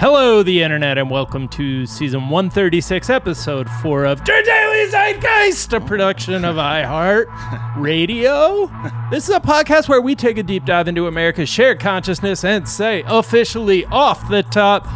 [0.00, 5.80] Hello, the internet, and welcome to season 136, episode 4 of Der Daily Zeitgeist, a
[5.80, 7.26] production of iHeart
[7.76, 8.70] Radio.
[9.10, 12.68] This is a podcast where we take a deep dive into America's shared consciousness and
[12.68, 14.86] say, officially off the top,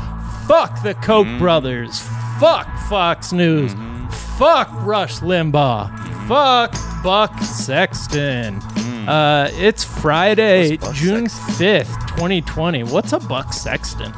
[0.46, 1.38] fuck the Koch mm-hmm.
[1.40, 1.98] brothers,
[2.38, 4.08] fuck Fox News, mm-hmm.
[4.38, 6.28] fuck Rush Limbaugh, mm-hmm.
[6.28, 8.60] fuck Buck Sexton.
[8.60, 9.08] Mm.
[9.08, 11.96] Uh, it's Friday, June Sexton?
[11.96, 12.84] 5th, 2020.
[12.84, 14.12] What's a Buck Sexton?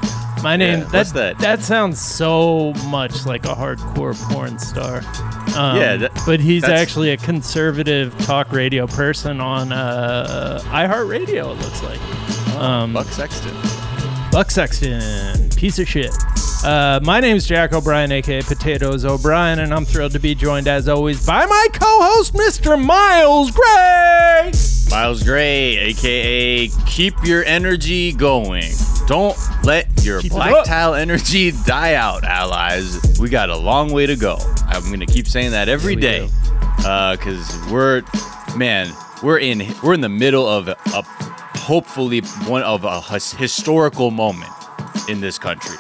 [0.45, 1.38] My name, Yeah, that, that?
[1.38, 4.98] that sounds so much like a hardcore porn star.
[5.56, 11.62] Um, Yeah, that- but he's actually a conservative talk radio person on uh, iHeartRadio, it
[11.62, 12.55] looks like.
[12.60, 13.56] Um, Buck Sexton.
[14.30, 16.10] Buck Sexton, piece of shit.
[16.62, 20.88] Uh, my name's Jack O'Brien, aka Potatoes O'Brien, and I'm thrilled to be joined, as
[20.88, 22.83] always, by my co-host, Mr.
[22.83, 24.52] Miles Gray.
[24.91, 28.72] Miles Gray, aka keep your energy going.
[29.06, 33.18] Don't let your Keep black tile energy die out, allies.
[33.20, 34.38] We got a long way to go.
[34.66, 36.30] I'm gonna keep saying that every day, day,
[37.12, 38.02] because uh, we're,
[38.56, 38.91] man,
[39.22, 41.02] we're in we're in the middle of a, a
[41.58, 44.50] hopefully one of a his- historical moment
[45.08, 45.77] in this country,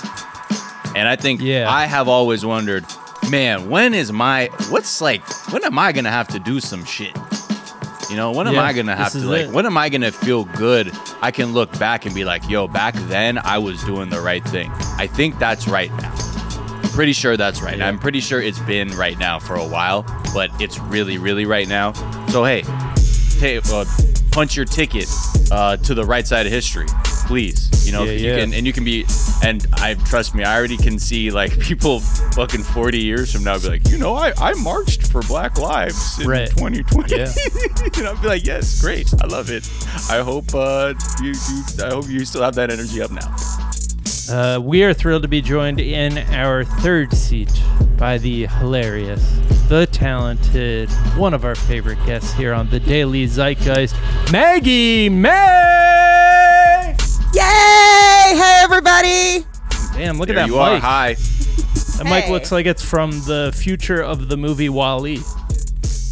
[0.94, 1.70] and I think Yeah.
[1.70, 2.84] I have always wondered,
[3.30, 7.16] man, when is my what's like when am I gonna have to do some shit?
[8.10, 9.40] You know, when am Yeah, I gonna have to like?
[9.46, 9.50] it.
[9.50, 10.92] When am I gonna feel good?
[11.22, 14.44] I can look back and be like, "Yo, back then I was doing the right
[14.44, 16.12] thing." I think that's right now.
[16.12, 17.78] I'm pretty sure that's right.
[17.78, 17.88] Yeah.
[17.88, 21.66] I'm pretty sure it's been right now for a while, but it's really, really right
[21.68, 21.92] now.
[22.28, 22.62] So hey,
[23.40, 23.84] ta- uh,
[24.30, 25.08] punch your ticket
[25.50, 26.86] uh, to the right side of history,
[27.26, 27.70] please.
[27.86, 28.36] You know, Yeah, you yeah.
[28.40, 29.04] can, and you can be,
[29.42, 33.58] and I trust me, I already can see like people fucking 40 years from now
[33.58, 36.48] be like, you know, I, I marched for Black Lives in Right.
[36.50, 37.14] 2020.
[37.14, 37.26] Yeah.
[37.98, 39.68] and I'll be like, yes, great, I love it.
[40.10, 43.34] I hope uh, you, you, I hope you still have that energy up now.
[44.30, 47.52] Uh, we are thrilled to be joined in our third seat
[47.98, 49.22] by the hilarious,
[49.68, 53.94] the talented, one of our favorite guests here on the Daily Zeitgeist,
[54.32, 56.52] Maggie Maye.
[57.34, 57.40] Yay!
[58.36, 59.44] Hey, everybody!
[59.92, 60.60] Damn, look at that you mic.
[60.62, 60.78] are.
[60.78, 61.14] Hi.
[61.98, 65.20] That mic looks like it's from the future of the movie Wall-E.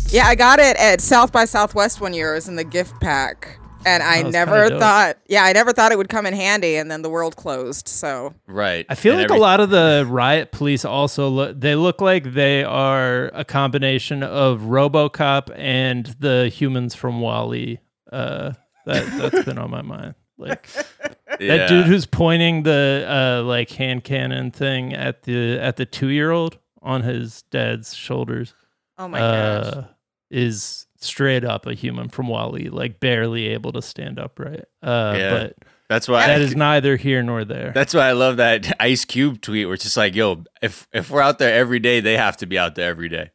[0.09, 2.32] Yeah, I got it at South by Southwest one year.
[2.32, 5.19] It was in the gift pack, and I Oh, never thought.
[5.28, 7.87] Yeah, I never thought it would come in handy, and then the world closed.
[7.87, 8.84] So Right.
[8.88, 12.00] I feel And like every- a lot of the riot police also look they look
[12.00, 17.78] like they are a combination of RoboCop and the humans from Wall-E.
[18.12, 18.53] Uh,
[18.87, 20.15] that that's been on my mind.
[20.42, 20.69] Like
[21.41, 21.56] yeah.
[21.56, 26.08] that dude who's pointing the uh, like hand cannon thing at the at the two
[26.08, 28.54] year old on his dad's shoulders
[28.98, 29.82] oh my gosh, uh,
[30.31, 34.64] is straight up a human from Wall-E, like barely able to stand upright.
[34.82, 35.31] Uh, Yeah.
[35.31, 35.56] But
[35.88, 36.26] That's why.
[36.26, 37.72] that is neither here nor there.
[37.75, 41.10] That's why I love that Ice Cube tweet where it's just like, yo, if if
[41.10, 43.31] we're out there every day, they have to be out there every day.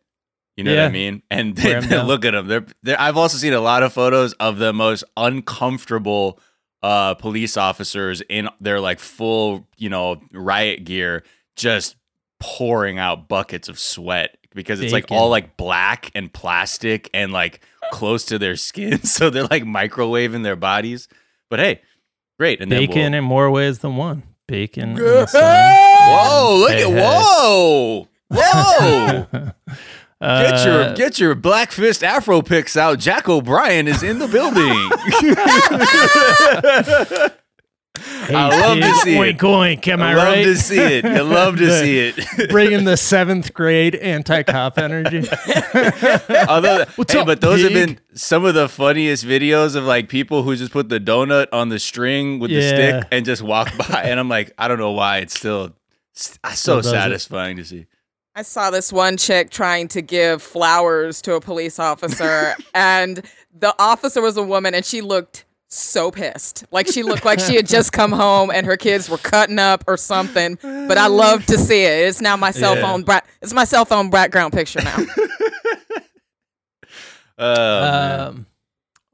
[0.56, 1.22] You know what I mean?
[1.30, 2.08] And Wear they, 'em down.
[2.08, 2.48] look at them.
[2.48, 6.40] They're, they're I've also seen a lot of photos of the most uncomfortable
[6.84, 11.24] uh police officers in their like full, you know, riot gear
[11.56, 11.96] just
[12.40, 17.62] pouring out buckets of sweat because it's like all like black and plastic and like
[17.92, 21.08] close to their skin so they're like microwaving their bodies.
[21.50, 21.82] But hey,
[22.40, 22.62] great.
[22.62, 24.24] And Bacon we'll- in more ways than one.
[24.48, 24.92] Bacon.
[24.92, 24.98] in.
[25.34, 26.58] Whoa!
[26.60, 27.02] Look at hey.
[27.02, 28.08] whoa!
[28.30, 29.52] Whoa!
[30.20, 32.98] Get your Uh, get your black fist Afro pics out.
[33.00, 34.74] Jack O'Brien is in the building.
[38.00, 39.38] hey, I love to see oink, it.
[39.40, 40.44] Oink, am I, I love right?
[40.44, 41.06] to see it.
[41.06, 42.50] You love to The- see it.
[42.50, 45.20] Bringing the seventh grade anti-cop energy.
[46.50, 50.10] Although, What's hey, up, but those have been some of the funniest videos of like
[50.10, 53.76] people who just put the donut on the string with the stick and just walk
[53.78, 55.74] by, and I'm like, I don't know why it's still
[56.16, 56.90] it's so Still does it.
[56.92, 57.86] satisfying to see.
[58.38, 63.24] I saw this one chick trying to give flowers to a police officer, and
[63.58, 66.64] the officer was a woman, and she looked so pissed.
[66.70, 69.84] Like she looked like she had just come home and her kids were cutting up
[69.88, 70.58] or something.
[70.62, 72.08] But I love to see it.
[72.08, 72.84] It's now my cell Yeah.
[72.84, 73.02] phone.
[73.04, 74.98] Bra- it's my cell phone background picture now.
[77.40, 78.20] Oh, man.
[78.20, 78.46] um,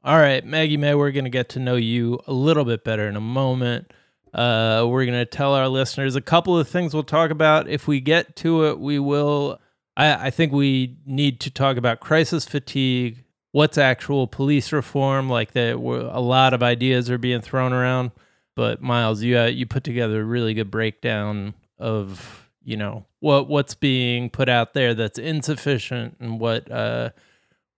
[0.02, 3.06] all right, Maggie Maye, we're going to get to know you a little bit better
[3.06, 3.92] in a moment.
[4.34, 7.68] Uh, we're going to tell our listeners a couple of things we'll talk about.
[7.68, 9.60] If we get to it, we will.
[9.96, 13.22] I, I think we need to talk about crisis fatigue.
[13.52, 15.30] What's actual police reform?
[15.30, 18.10] Like that, a lot of ideas are being thrown around.
[18.56, 23.48] But Miles, you uh, you put together a really good breakdown of you know what
[23.48, 27.10] what's being put out there that's insufficient and what uh,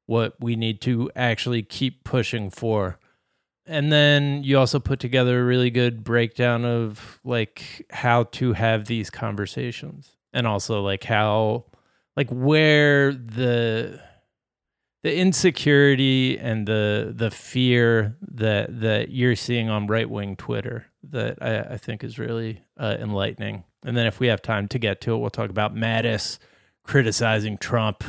[0.07, 2.99] what we need to actually keep pushing for.
[3.67, 8.87] And then you also put together a really good breakdown of like how to have
[8.87, 11.65] these conversations and also like how
[12.17, 14.01] like where the
[15.03, 21.39] the insecurity and the the fear that that you're seeing on right wing Twitter that
[21.41, 23.65] I, I think is really uh, enlightening.
[23.85, 26.39] And then if we have time to get to it, we'll talk about Mattis
[26.83, 28.03] criticizing Trump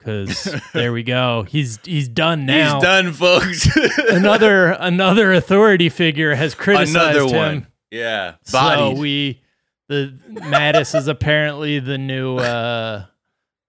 [0.00, 1.44] because there we go.
[1.44, 2.74] He's he's done now.
[2.74, 3.68] He's done, folks.
[4.08, 7.36] another another authority figure has criticized Another him.
[7.36, 7.66] one.
[7.92, 8.34] Yeah.
[8.42, 9.40] So we
[9.88, 13.04] the Mattis is apparently the new uh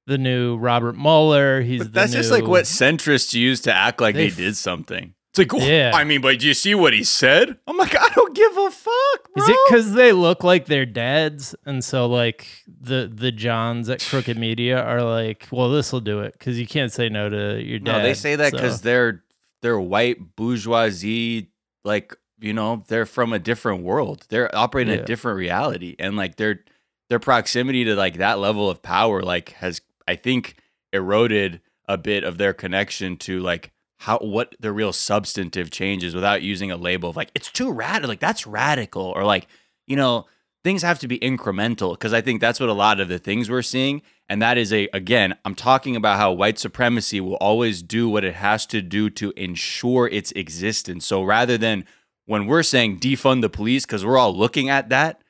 [0.08, 1.62] the new Robert Mueller.
[1.62, 5.14] He's that's just new- like what centrists use to act like They they, did something.
[5.34, 5.92] It's like, Yeah.
[5.94, 7.58] I mean, but do you see what he said?
[7.66, 9.44] I'm like, I don't give a fuck, bro.
[9.44, 14.02] Is it because they look like their dads, and so like the the Johns at
[14.02, 17.62] Crooked Media are like, well, this will do it because you can't say no to
[17.64, 17.92] your dad.
[17.98, 19.24] no, they say that so- because they're
[19.62, 21.50] they're white bourgeoisie,
[21.84, 24.26] like you know, they're from a different world.
[24.30, 25.02] They're operating Yeah.
[25.02, 26.62] a different reality, and like their
[27.10, 30.56] their proximity to like that level of power, like has I think
[30.92, 33.72] eroded a bit of their connection to like
[34.06, 38.10] how what the real substantive changes without using a label of like it's too radical,
[38.10, 39.48] like that's radical, or like
[39.88, 40.26] you know
[40.64, 43.50] things have to be incremental because I think that's what a lot of the things
[43.50, 44.02] we're seeing.
[44.30, 48.24] And that is a, again, I'm talking about how white supremacy will always do what
[48.24, 51.06] it has to do to ensure its existence.
[51.06, 51.84] So rather than
[52.28, 55.22] when we're saying defund the police, because we're all looking at that,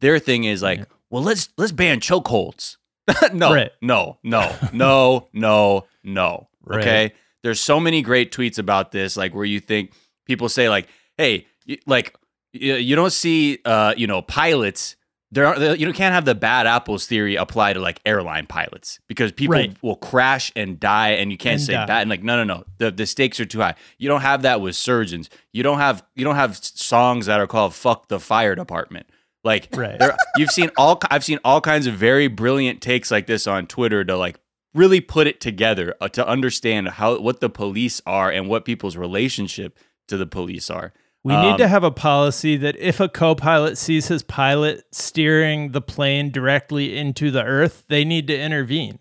[0.00, 0.84] their thing is like, Yeah.
[1.10, 2.76] well, let's let's ban chokeholds.
[3.32, 3.70] no, Right.
[3.82, 6.48] no, no, no, no, no.
[6.64, 6.80] Right.
[6.80, 7.12] Okay.
[7.48, 9.92] There's so many great tweets about this, like where you think
[10.26, 10.86] people say like,
[11.16, 11.46] hey,
[11.86, 12.14] like
[12.52, 14.96] you, you don't see uh you know pilots
[15.30, 19.32] there are you can't have the bad apples theory apply to like airline pilots because
[19.32, 19.76] people Right.
[19.82, 21.84] will crash and die and you can't And say die.
[21.86, 24.42] bad and like no no no the the stakes are too high you don't have
[24.42, 28.18] that with surgeons you don't have you don't have songs that are called fuck the
[28.20, 29.06] fire department
[29.44, 29.98] like Right.
[29.98, 33.66] there, you've seen all I've seen all kinds of very brilliant takes like this on
[33.66, 34.40] Twitter to like
[34.78, 38.96] really put it together uh, to understand how what the police are and what people's
[38.96, 39.76] relationship
[40.08, 40.92] to the police are
[41.24, 45.72] We Um, need to have a policy that if a co-pilot sees his pilot steering
[45.72, 48.98] the plane directly into the earth, they need to intervene.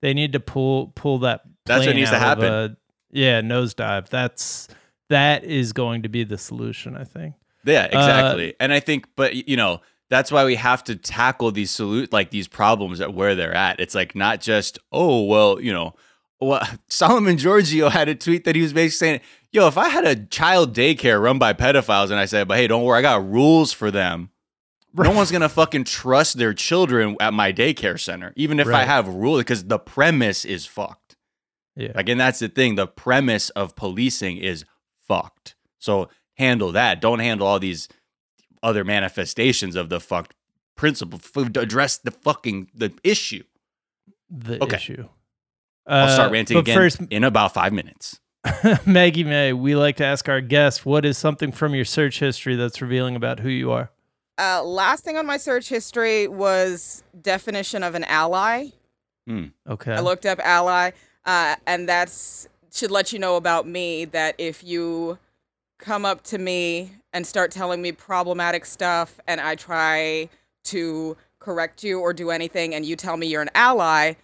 [0.00, 1.42] They need to pull pull that.
[1.66, 2.44] That's what needs to happen.
[2.52, 2.76] a-
[3.10, 4.08] yeah, nosedive.
[4.08, 4.68] That's
[5.10, 6.96] that is going to be the solution.
[6.96, 7.34] I think.
[7.64, 8.54] Yeah, Uh, exactly.
[8.60, 9.80] and I think, but you know,
[10.10, 13.80] that's why we have to tackle these salute like these problems at where they're at.
[13.80, 15.94] It's like not just oh well, you know,
[16.40, 19.20] well, Solomon Georgio had a tweet that he was basically saying,
[19.52, 22.66] "Yo, if I had a child daycare run by pedophiles, and I said, but hey,
[22.66, 24.30] don't worry, I got rules for them."
[24.94, 28.86] No one's gonna fucking trust their children at my daycare center, even if I Right.
[28.86, 31.16] have rules, because the premise is fucked.
[31.76, 31.92] Yeah.
[31.94, 32.74] Like, and that's the thing.
[32.74, 34.64] The premise of policing is
[35.06, 35.54] fucked.
[35.78, 37.00] So handle that.
[37.00, 37.86] Don't handle all these
[38.62, 40.34] other manifestations of the fucked
[40.76, 41.20] principle.
[41.22, 43.42] F- Address the fucking the issue.
[44.30, 44.76] the Okay.
[44.76, 45.08] issue.
[45.86, 48.20] I'll start Uh, ranting but again First, in about five minutes.
[48.86, 52.56] Maggie Maye, we like to ask our guests, what is something from your search history
[52.56, 53.90] that's revealing about who you are?
[54.38, 58.68] Uh, last thing on my search history was definition of an ally.
[59.68, 59.92] Okay.
[59.92, 60.92] I looked up ally,
[61.26, 65.18] uh, and that's should let you know about me that if you
[65.78, 70.28] come up to me and start telling me problematic stuff, and I try
[70.64, 74.14] to correct you or do anything, and you tell me you're an ally,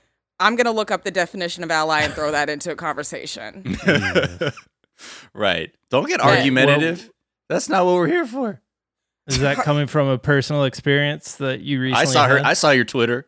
[0.41, 3.77] I'm gonna look up the definition of ally and throw that into a conversation.
[5.35, 5.73] right.
[5.91, 7.11] Don't get Yeah, argumentative.
[7.49, 8.61] That's not what we're here for.
[9.27, 12.37] Is that coming from a personal experience that you recently I saw her.
[12.39, 12.47] had?
[12.47, 13.27] I saw your Twitter.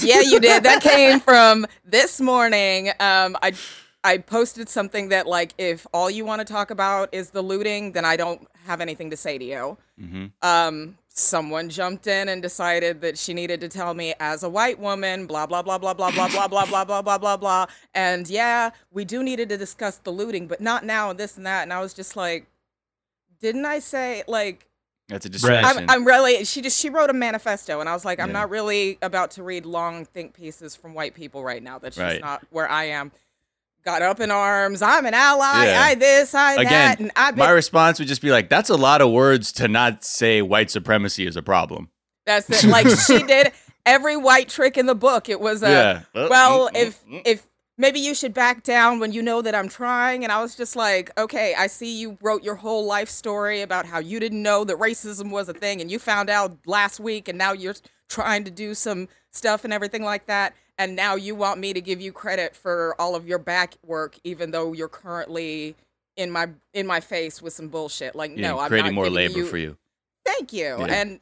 [0.00, 0.62] yeah, you did.
[0.62, 2.88] That came from this morning.
[3.00, 3.52] Um, I
[4.04, 7.92] I posted something that like if all you want to talk about is the looting,
[7.92, 9.76] then I don't have anything to say to you.
[9.98, 14.48] hmm Um, someone jumped in and decided that she needed to tell me as a
[14.48, 17.66] white woman, blah blah blah blah blah blah blah blah blah blah blah blah blah.
[17.94, 21.46] And yeah, we do needed to discuss the looting, but not now and this and
[21.46, 21.62] that.
[21.62, 22.46] And I was just like,
[23.40, 24.66] didn't I say like
[25.08, 25.84] That's a distraction.
[25.84, 28.40] I'm, I'm really she just she wrote a manifesto and I was like I'm Yeah.
[28.40, 32.04] not really about to read long think pieces from white people right now that's just
[32.06, 32.20] Right.
[32.20, 33.12] not where I am
[33.84, 35.80] got up in arms I'm an ally Yeah.
[35.80, 38.76] I this I Again, that and I My response would just be like, "That's a
[38.76, 41.90] lot of words to not say white supremacy is a problem."
[42.26, 43.52] that's it like she did
[43.86, 46.28] every white trick in the book it was a yeah.
[46.28, 47.22] well mm, if mm, mm.
[47.24, 50.54] if maybe you should back down when you know that I'm trying and I was
[50.54, 54.42] just like okay I see you wrote your whole life story about how you didn't
[54.42, 57.74] know that racism was a thing and you found out last week and now you're
[58.08, 61.80] trying to do some stuff and everything like that and now you want me to
[61.80, 65.74] give you credit for all of your back work even though you're currently
[66.16, 68.14] in my in my face with some bullshit.
[68.14, 69.76] Like, Yeah, no, I'm creating more labor you, for you.
[70.24, 70.76] Thank you.
[70.78, 70.86] Yeah.
[70.86, 71.20] And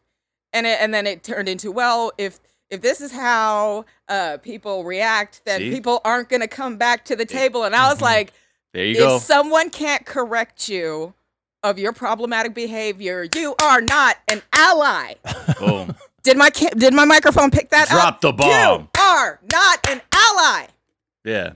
[0.52, 2.40] and it, and then it turned into well, if
[2.70, 5.70] if this is how uh, people react, then See?
[5.70, 7.64] people aren't going to come back to the table.
[7.64, 8.02] And I was Mhm.
[8.02, 8.32] like,
[8.72, 9.18] There you if go.
[9.18, 11.12] someone can't correct you
[11.62, 15.14] of your problematic behavior, you are not an ally.
[15.58, 15.94] Boom.
[16.22, 18.00] Did my ca- did my microphone pick that up?
[18.00, 18.48] Drop the bomb.
[18.94, 20.66] You are not an ally.
[21.24, 21.52] Yeah.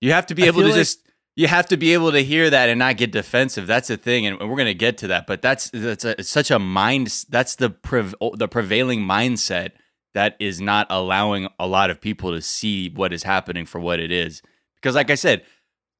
[0.00, 1.00] You have to be I able to like- just
[1.36, 3.66] you have to be able to hear that and not get defensive.
[3.66, 5.26] That's the thing, and we're gonna get to that.
[5.26, 7.24] But that's that's a, it's such a mind.
[7.28, 9.72] That's the prev, the prevailing mindset
[10.14, 13.98] that is not allowing a lot of people to see what is happening for what
[13.98, 14.42] it is.
[14.76, 15.42] Because, like I said,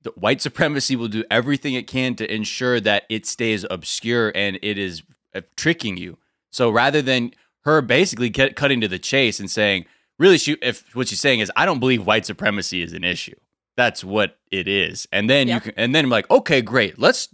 [0.03, 4.59] the white supremacy will do everything it can to ensure that it stays obscure and
[4.63, 5.03] it is
[5.35, 6.17] uh, tricking you.
[6.51, 7.33] So rather than
[7.65, 9.87] her basically get, cutting to the chase and saying,
[10.19, 13.35] really, she, if what she's saying is, I don't believe white supremacy is an issue.
[13.77, 15.07] That's what it is.
[15.13, 15.55] And then Yeah.
[15.57, 16.99] you can, and then I'm like, okay, great.
[16.99, 17.29] Let's,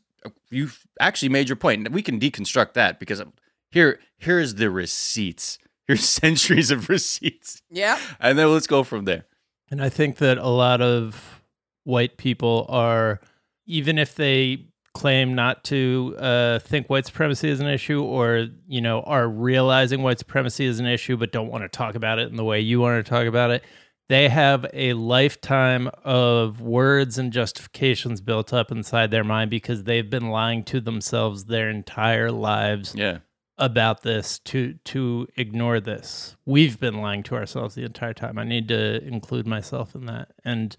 [0.50, 1.90] you've actually made your point.
[1.90, 3.22] We can deconstruct that because
[3.70, 5.58] here, here's the receipts.
[5.90, 7.62] Here's centuries of receipts.
[7.68, 7.99] Yeah.
[8.20, 9.25] And then let's go from there.
[9.72, 11.42] And I think that a lot of
[11.82, 13.18] white people are,
[13.66, 18.80] even if they claim not to uh, think white supremacy is an issue or, you
[18.80, 22.28] know, are realizing white supremacy is an issue but don't want to talk about it
[22.28, 23.62] in the way you want to talk about it,
[24.09, 30.11] they have a lifetime of words and justifications built up inside their mind because they've
[30.11, 33.18] been lying to themselves their entire lives Yeah.
[33.59, 36.35] about this to to ignore this.
[36.44, 38.38] We've been lying to ourselves the entire time.
[38.38, 40.32] I need to include myself in that.
[40.44, 40.76] And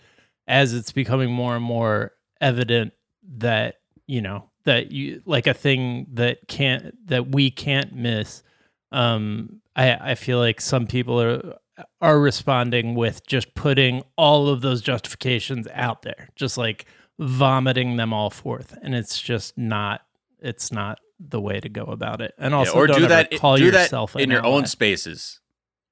[0.48, 2.92] as it's becoming more and more evident
[3.38, 3.76] that,
[4.08, 8.44] you know, that you like a thing that can't that we can't miss,
[8.92, 11.56] um, I I feel like some people are
[12.02, 16.86] are responding with just putting all of those justifications out there, just like
[17.20, 18.78] vomiting them all forth.
[18.82, 20.02] And it's just not
[20.40, 22.34] it's not the way to go about it.
[22.38, 25.40] And also or don't do that call do yourself that in your own spaces.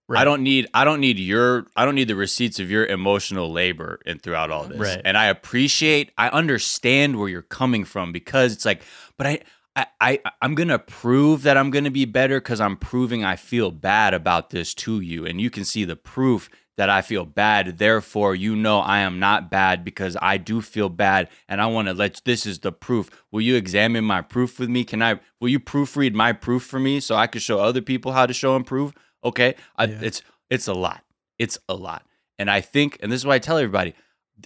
[0.09, 0.21] Right.
[0.21, 3.51] I don't need I don't need your I don't need the receipts of your emotional
[3.51, 4.79] labor and throughout all this.
[4.79, 5.01] Right.
[5.05, 8.81] And I appreciate I understand where you're coming from because it's like,
[9.17, 9.39] but I
[9.75, 13.69] I, I I'm gonna prove that I'm gonna be better because I'm proving I feel
[13.69, 15.27] bad about this to you.
[15.27, 17.77] And you can see the proof that I feel bad.
[17.77, 21.87] Therefore, you know I am not bad because I do feel bad and I want
[21.87, 23.11] to let this is the proof.
[23.31, 24.85] Will you examine my proof with me?
[24.85, 28.13] Can I will you proofread my proof for me so I can show other people
[28.13, 28.95] how to show and prove?
[29.23, 29.55] Okay.
[29.75, 29.99] I, Yeah.
[30.01, 31.03] It's it's a lot.
[31.37, 32.05] It's a lot.
[32.37, 33.93] And I think, and this is why I tell everybody,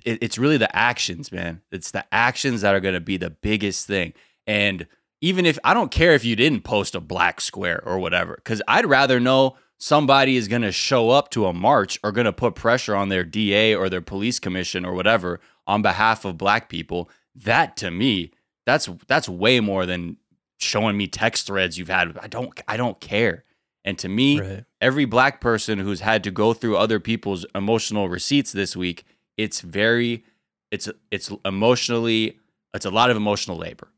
[0.03, 1.61] it, it's really the actions, man.
[1.71, 4.13] It's the actions that are going to be the biggest thing.
[4.47, 4.87] And
[5.21, 8.61] even if I don't care if you didn't post a black square or whatever, because
[8.67, 12.33] I'd rather know somebody is going to show up to a march or going to
[12.33, 16.67] put pressure on their DA or their police commission or whatever on behalf of black
[16.67, 17.09] people.
[17.35, 18.31] That to me,
[18.65, 20.17] that's that's way more than
[20.59, 22.17] showing me text threads you've had.
[22.17, 23.43] I don't I don't care.
[23.85, 24.63] And to me, Right.
[24.79, 29.03] every black person who's had to go through other people's emotional receipts this week,
[29.37, 30.23] it's very
[30.71, 32.39] it's it's emotionally
[32.73, 33.89] it's a lot of emotional labor.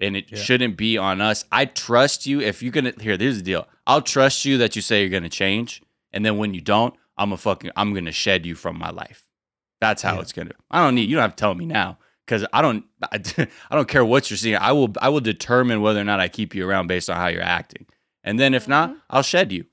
[0.00, 0.38] And it Yeah.
[0.38, 1.44] shouldn't be on us.
[1.50, 3.66] I trust you if you're gonna here, here's the deal.
[3.86, 5.82] I'll trust you that you say you're gonna change.
[6.12, 9.24] And then when you don't, I'm a fucking I'm gonna shed you from my life.
[9.80, 10.20] That's how Yeah.
[10.22, 11.98] it's gonna I don't need you don't have to tell me now.
[12.26, 13.20] Because I don't I,
[13.70, 14.56] I don't care what you're seeing.
[14.56, 17.28] I will I will determine whether or not I keep you around based on how
[17.28, 17.86] you're acting.
[18.28, 19.00] And then if not, Mhm.
[19.10, 19.64] I'll shed you.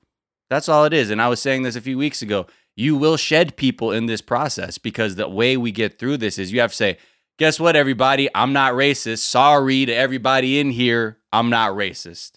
[0.48, 1.10] That's all it is.
[1.10, 2.46] And I was saying this a few weeks ago.
[2.74, 6.52] You will shed people in this process because the way we get through this is
[6.52, 6.98] you have to say,
[7.38, 8.28] guess what, everybody?
[8.34, 9.18] I'm not racist.
[9.18, 11.18] Sorry to everybody in here.
[11.32, 12.32] I'm not racist.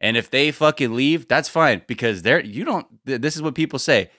[0.00, 3.78] And if they fucking leave, that's fine because they're, you don't, this is what people
[3.80, 4.10] say.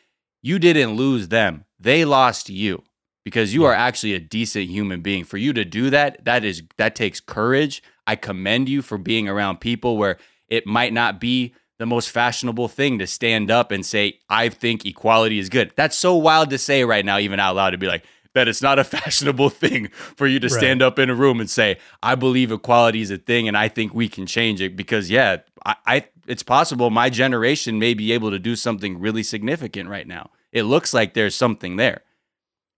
[0.42, 1.66] You didn't lose them.
[1.80, 2.84] They lost you
[3.24, 3.70] because you Yeah.
[3.70, 5.24] are actually a decent human being.
[5.24, 7.82] For you to do that, that is, that takes courage.
[8.08, 10.18] I commend you for being around people where
[10.50, 14.86] it might not be the most fashionable thing to stand up and say, I think
[14.86, 15.72] equality is good.
[15.76, 18.04] That's so wild to say right now, even out loud, to be like,
[18.36, 20.58] that it's not a fashionable thing for you to Right.
[20.58, 23.70] stand up in a room and say, I believe equality is a thing and I
[23.70, 24.76] think we can change it.
[24.76, 29.24] Because, yeah, I, I it's possible my generation may be able to do something really
[29.24, 30.30] significant right now.
[30.52, 32.02] It looks like there's something there.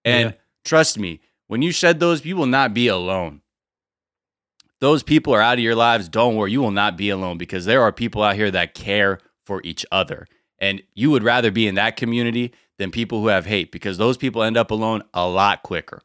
[0.06, 0.36] And Yeah.
[0.64, 3.41] trust me, when you shed those, you will not be alone
[4.82, 7.66] those people are out of your lives, don't worry, you will not be alone because
[7.66, 10.28] there are people out here that care for each other.
[10.60, 14.18] And you would rather be in that community than people who have hate because those
[14.18, 16.02] people end up alone a lot quicker.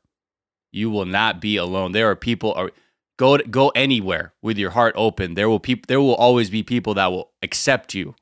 [0.73, 1.93] You will not be alone.
[1.93, 2.71] There are people are
[3.19, 5.35] go to, go anywhere with your heart open.
[5.35, 8.15] There will people there will always be people that will accept you.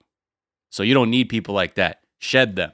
[0.70, 2.00] So you don't need people like that.
[2.18, 2.72] Shed them.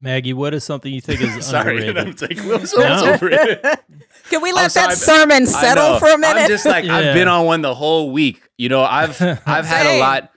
[0.00, 1.98] Maggie, what is something you think is Sorry, underrated?
[1.98, 3.12] I'm taking a No.
[3.14, 3.62] over it.
[4.30, 6.42] Can we I'm let sorry, that sermon settle for a minute?
[6.42, 6.96] I'm just like Yeah.
[6.96, 8.42] I've been on one the whole week.
[8.58, 10.30] You know, I've I've had a lot.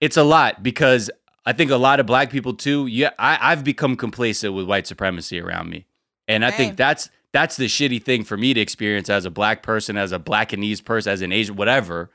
[0.00, 1.10] It's a lot because
[1.44, 2.86] I think a lot of black people too.
[2.86, 5.86] Yeah, I, I've become complacent with white supremacy around me,
[6.28, 6.56] and I Same.
[6.58, 10.12] think that's that's the shitty thing for me to experience as a black person, as
[10.12, 12.10] a black and blackanese person, as an Asian, whatever.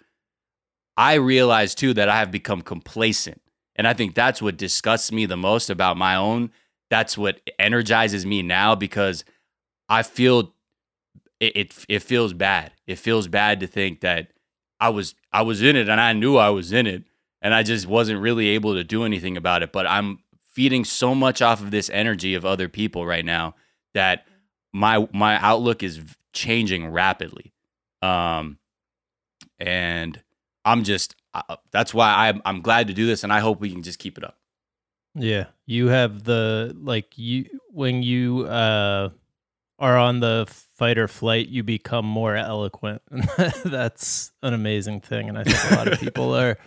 [0.96, 3.42] I realize too that I have become complacent,
[3.76, 6.52] and I think that's what disgusts me the most about my own.
[6.94, 9.26] That's what energizes me now because
[9.90, 10.54] I feel
[11.40, 12.72] it, it it feels bad.
[12.86, 14.28] It feels bad to think that
[14.80, 17.04] I was I was in it and I knew I was in it
[17.42, 19.72] and I just wasn't really able to do anything about it.
[19.72, 23.56] But I'm feeding so much off of this energy of other people right now
[23.96, 24.28] that
[24.72, 26.00] my my outlook is
[26.32, 27.54] changing rapidly.
[28.04, 28.60] Um
[29.58, 30.22] and
[30.64, 33.72] I'm just I, that's why I'm I'm glad to do this and I hope we
[33.72, 34.38] can just keep it up.
[35.16, 39.10] Yeah, you have the like you when you uh
[39.80, 43.02] are on the fight or flight, you become more eloquent.
[43.66, 46.58] That's an amazing thing, and I think a lot of people are.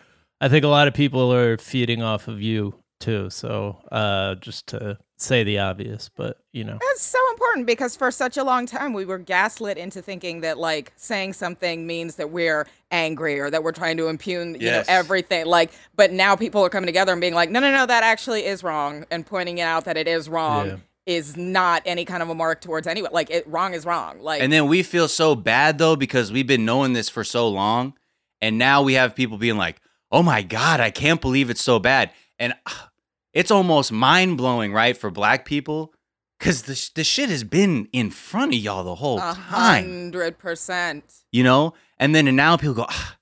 [0.40, 3.30] I think a lot of people are feeding off of you too.
[3.30, 8.10] So, uh, just to say the obvious, but you know, That's so important because for
[8.10, 12.30] such a long time we were gaslit into thinking that like saying something means that
[12.30, 14.86] we're angry or that we're trying to impugn you Yes.
[14.86, 17.84] know everything like but now people are coming together and being like no no no
[17.86, 20.76] that actually is wrong and pointing out that it is wrong Yeah.
[21.06, 24.40] is not any kind of a mark towards anyone like it wrong is wrong like
[24.42, 27.94] And then we feel so bad though because we've been knowing this for so long,
[28.40, 29.80] and now we have people being like,
[30.12, 32.90] "Oh my god, I can't believe it's so bad," and ah,
[33.36, 35.92] it's almost mind blowing, right, for Black people,
[36.38, 39.84] because the sh- the shit has been in front of y'all the whole a time,
[39.84, 41.74] hundred percent you know.
[41.98, 43.16] And then and now people go, ah,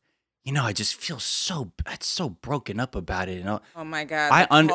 [0.45, 3.61] you know, I just feel so it's so broken up about it, you know.
[3.77, 4.69] oh my god I un-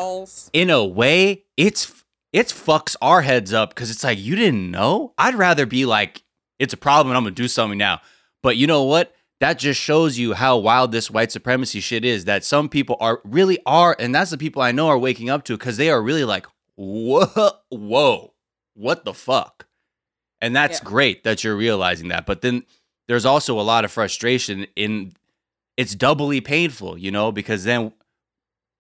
[0.54, 5.14] In a way, it's it's fucks our heads up because it's like you didn't know.
[5.18, 6.24] I'd rather be like,
[6.60, 7.10] it's a problem.
[7.12, 8.02] and I'm gonna do something now.
[8.44, 9.14] But you know what?
[9.40, 12.26] That just shows you how wild this white supremacy shit is.
[12.26, 15.44] That some people are really are, and that's the people I know are waking up
[15.46, 18.34] to because they are really like, whoa, whoa,
[18.74, 19.66] what the fuck?
[20.42, 20.86] And that's Yeah.
[20.86, 22.26] great that you're realizing that.
[22.26, 22.64] But then
[23.08, 25.14] there's also a lot of frustration in.
[25.78, 27.94] It's doubly painful, you know, because then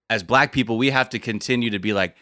[0.10, 2.18] as black people, we have to continue to be like,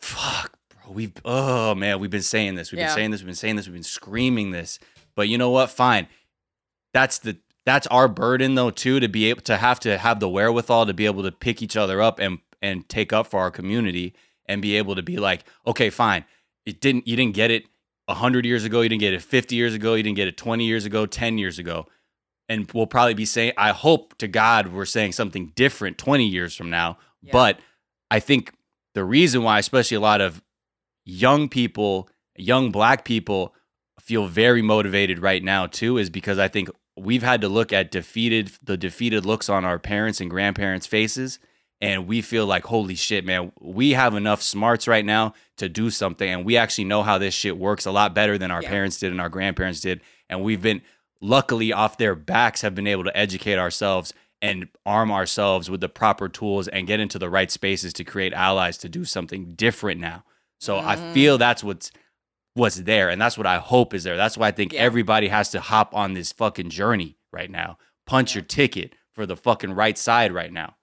[0.00, 0.92] fuck, bro.
[0.92, 2.72] We've oh man, we've been saying this.
[2.72, 2.88] We've Yeah.
[2.88, 3.20] been saying this.
[3.20, 3.66] We've been saying this.
[3.66, 4.80] We've been screaming this.
[5.14, 5.70] But you know what?
[5.70, 6.08] Fine.
[6.92, 10.28] That's the that's our burden though too to be able to have to have the
[10.28, 13.50] wherewithal to be able to pick each other up and and take up for our
[13.50, 14.14] community
[14.46, 16.24] and be able to be like, okay, fine.
[16.66, 17.64] It didn't you didn't get it
[18.06, 20.64] 100 years ago, you didn't get it 50 years ago, you didn't get it 20
[20.64, 21.86] years ago, 10 years ago.
[22.48, 26.54] And we'll probably be saying I hope to God we're saying something different 20 years
[26.56, 26.98] from now.
[27.22, 27.32] Yeah.
[27.32, 27.60] But
[28.10, 28.52] I think
[28.94, 30.42] the reason why, especially a lot of
[31.04, 33.54] young people, young black people,
[34.00, 36.68] feel very motivated right now too, is because I think
[37.02, 41.38] we've had to look at defeated the defeated looks on our parents and grandparents' faces.
[41.82, 45.88] And we feel like, holy shit, man, we have enough smarts right now to do
[45.90, 46.28] something.
[46.28, 48.68] And we actually know how this shit works a lot better than our Yeah.
[48.68, 50.02] parents did and our grandparents did.
[50.28, 50.82] And we've been
[51.22, 55.88] luckily off their backs have been able to educate ourselves and arm ourselves with the
[55.88, 60.00] proper tools and get into the right spaces to create allies to do something different
[60.00, 60.24] now.
[60.58, 61.14] So I Mhm.
[61.14, 61.90] feel that's what's
[62.60, 64.16] what's there and that's what I hope is there.
[64.16, 64.80] That's why I think Yeah.
[64.80, 67.78] everybody has to hop on this fucking journey right now.
[68.06, 70.76] Punch your ticket for the fucking right side right now.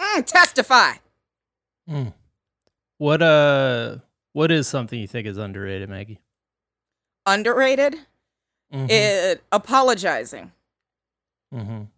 [0.00, 0.94] Mm, testify
[1.88, 2.14] Mm.
[2.98, 3.96] what uh,
[4.32, 6.20] what is something you think is underrated, Maggie?
[7.26, 7.94] underrated
[8.72, 8.88] Mhm.
[8.90, 10.52] it apologizing
[11.52, 11.88] Mhm.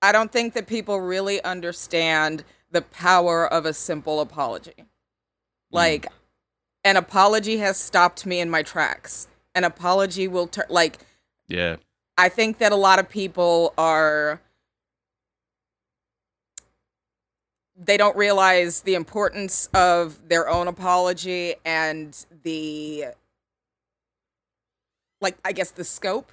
[0.00, 4.84] I don't think that people really understand the power of a simple apology.
[5.70, 6.06] Like,
[6.84, 9.28] an apology has stopped me in my tracks.
[9.54, 10.98] An apology will turn, like,
[11.48, 11.76] Yeah.
[12.18, 14.40] I think that a lot of people are,
[17.76, 23.06] they don't realize the importance of their own apology and the,
[25.20, 26.32] like, I guess the scope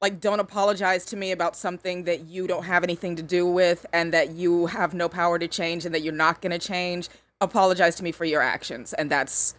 [0.00, 3.84] like don't apologize to me about something that you don't have anything to do with
[3.92, 7.08] and that you have no power to change and that you're not going to change
[7.40, 9.54] apologize to me for your actions and that's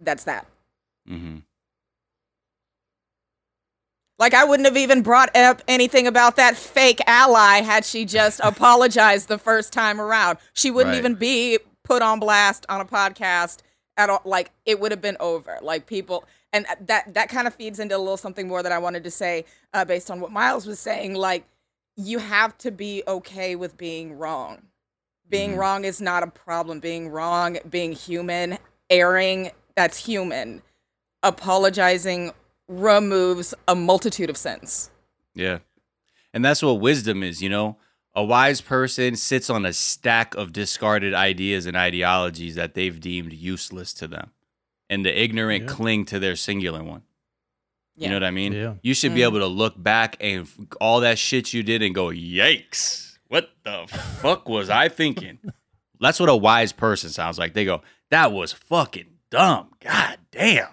[0.00, 0.46] that's that.
[1.06, 1.38] Hmm
[4.18, 8.38] like i wouldn't have even brought up anything about that fake ally had she just
[8.44, 10.38] apologized the first time around.
[10.52, 10.98] She wouldn't Right.
[10.98, 13.58] even be put on blast on a podcast
[13.96, 14.20] at all.
[14.26, 15.58] Like it would have been over.
[15.62, 18.78] Like people and that that kind of feeds into a little something more that i
[18.78, 21.14] wanted to say uh, based on what miles was saying.
[21.14, 21.46] Like
[21.96, 24.62] you have to be okay with being wrong.
[25.30, 25.58] Being Mhm.
[25.58, 26.80] wrong is not a problem.
[26.80, 28.58] Being wrong, being human,
[28.90, 30.62] erring, that's human.
[31.22, 32.32] Apologizing
[32.68, 34.90] removes a multitude of sins.
[35.34, 35.58] Yeah.
[36.34, 37.76] And that's what wisdom is, you know?
[38.14, 43.32] A wise person sits on a stack of discarded ideas and ideologies that they've deemed
[43.32, 44.30] useless to them.
[44.88, 45.68] And the ignorant Yeah.
[45.70, 47.02] cling to their singular one.
[47.96, 48.52] You know what I mean?
[48.52, 48.74] Yeah.
[48.82, 49.24] You should be Mm.
[49.28, 50.48] able to look back and
[50.80, 53.18] all that shit you did and go, yikes.
[53.28, 53.86] What the
[54.22, 55.38] fuck was I thinking?
[56.00, 57.52] That's what a wise person sounds like.
[57.54, 59.68] They go, that was fucking dumb.
[59.80, 60.68] God damn.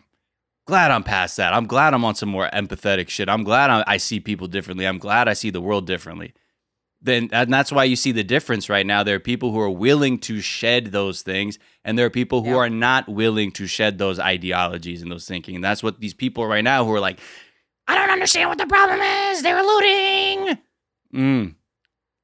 [0.66, 1.54] Glad I'm past that.
[1.54, 3.30] I'm glad I'm on some more empathetic shit.
[3.30, 4.86] I'm glad I, I see people differently.
[4.86, 6.34] I'm glad I see the world differently.
[7.02, 9.04] Then and that's why you see the difference right now.
[9.04, 12.50] There are people who are willing to shed those things, and there are people who
[12.50, 12.58] Yeah.
[12.58, 15.56] are not willing to shed those ideologies and those thinking.
[15.56, 17.20] And that's what these people right now who are like,
[17.88, 19.44] I don't understand what the problem is.
[19.44, 20.58] They're looting.
[21.14, 21.56] Mm.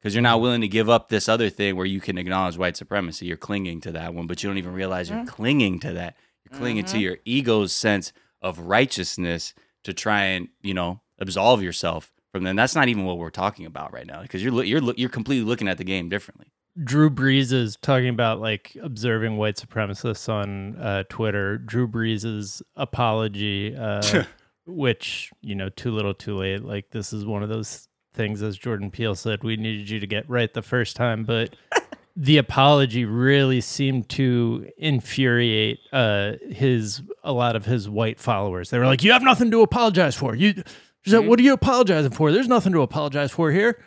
[0.03, 2.75] Because you're not willing to give up this other thing where you can acknowledge white
[2.75, 3.25] supremacy.
[3.25, 5.27] You're clinging to that one, but you don't even realize you're Mhm.
[5.29, 6.17] clinging to that.
[6.43, 7.01] You're clinging to Mhm.
[7.01, 8.11] your ego's sense
[8.41, 9.53] of righteousness
[9.85, 12.57] to try and, you know, absolve yourself from them.
[12.57, 15.45] That's not even what we're talking about right now because you're loo- you're you're completely
[15.45, 16.47] looking at the game differently.
[16.83, 21.57] Drew Brees is talking about like observing white supremacists on uh, Twitter.
[21.57, 24.01] Drew Brees' apology, uh,
[24.65, 26.63] which you know, too little, too late.
[26.63, 30.07] Like this is one of those things, as Jordan Peele said, we needed you to
[30.07, 31.55] get right the first time, but
[32.15, 38.69] the apology really seemed to infuriate uh, his a lot of his white followers.
[38.69, 40.35] They were like, "You have nothing to apologize for.
[40.35, 40.53] You,
[41.01, 42.31] she said, what are you apologizing for?
[42.31, 43.79] There's nothing to apologize for here."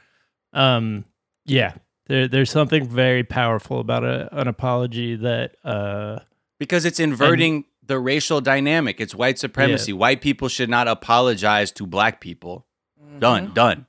[0.52, 1.04] Um,
[1.44, 1.74] yeah,
[2.06, 6.18] there, there's something very powerful about a, an apology that uh,
[6.58, 9.00] Because it's inverting the racial dynamic.
[9.00, 9.92] It's white supremacy.
[9.92, 12.66] White people should not apologize to black people.
[13.18, 13.86] Done, done.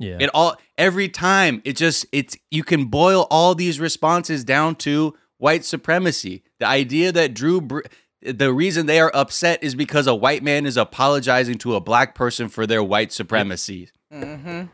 [0.00, 4.74] Yeah It all every time it just it's you can boil all these responses down
[4.76, 6.42] to white supremacy.
[6.58, 7.80] The idea that Drew Br-
[8.22, 12.14] the reason they are upset is because a white man is apologizing to a black
[12.14, 13.90] person for their white supremacy.
[14.12, 14.64] Mm-hmm.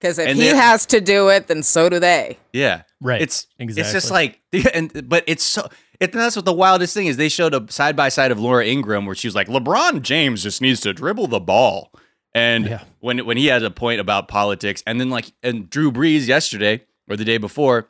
[0.00, 2.38] Because if And he has to do it, then so do they.
[2.52, 2.82] Yeah.
[3.00, 3.20] right.
[3.20, 3.82] It's exactly.
[3.82, 4.40] it's just like
[4.74, 5.68] and but it's so
[6.00, 7.18] it, that's what the wildest thing is.
[7.18, 10.42] They showed a side by side of Laura Ingraham where she was like, LeBron James
[10.42, 11.92] just needs to dribble the ball.
[12.34, 12.84] And Yeah.
[13.00, 16.84] when when he has a point about politics, and then like and Drew Brees yesterday
[17.08, 17.88] or the day before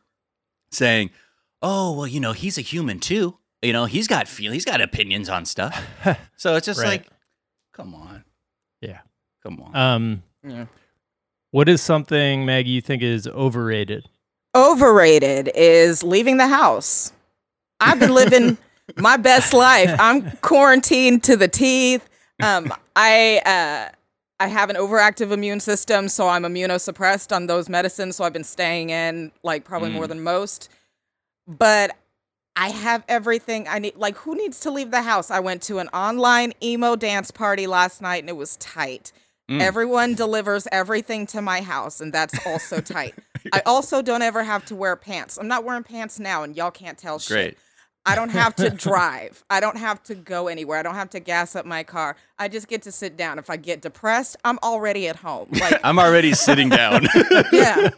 [0.73, 1.11] saying,
[1.63, 3.37] Oh, well, you know, he's a human too.
[3.61, 5.85] You know, he's got feel he's got opinions on stuff.
[6.37, 6.87] So it's just Right.
[7.03, 7.07] like,
[7.75, 8.25] come on.
[8.81, 9.01] Yeah.
[9.43, 9.77] Come on.
[9.77, 10.67] um, Yeah.
[11.51, 14.07] what is something Maggie you think is overrated?
[14.57, 17.13] Overrated is leaving the house.
[17.79, 18.57] I've been living
[18.97, 19.95] my best life.
[20.01, 22.09] I'm quarantined to the teeth.
[22.43, 23.95] Um, I uh,
[24.41, 28.17] I have an overactive immune system, so I'm immunosuppressed on those medicines.
[28.17, 30.09] So I've been staying in like probably more Mm.
[30.09, 30.69] than most.
[31.47, 31.95] But
[32.57, 33.97] I have everything I need.
[33.97, 35.31] Like, who needs to leave the house?
[35.31, 39.13] I went to an online emo dance party last night, and it was tight.
[39.51, 39.61] Mm.
[39.61, 43.15] Everyone delivers everything to my house, and that's also tight.
[43.53, 45.39] I also don't ever have to wear pants.
[45.39, 47.59] I'm not wearing pants now, and y'all can't tell shit.
[48.05, 48.13] Great.
[48.13, 49.45] I don't have to drive.
[49.51, 50.79] I don't have to go anywhere.
[50.79, 52.17] I don't have to gas up my car.
[52.39, 53.39] I just get to sit down.
[53.39, 55.49] If I get depressed, I'm already at home.
[55.53, 57.07] Like, I'm already sitting down.
[57.53, 57.91] yeah,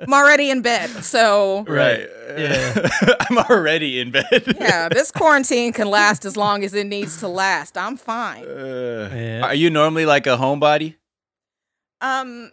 [0.00, 0.88] I'm already in bed.
[1.04, 2.08] So, right.
[2.36, 2.88] Yeah.
[3.30, 4.54] I'm already in bed.
[4.58, 7.76] yeah, this quarantine can last as long as it needs to last.
[7.76, 8.44] I'm fine.
[8.44, 9.40] Uh, Yeah.
[9.44, 10.96] Are you normally like a homebody?
[12.00, 12.52] Um,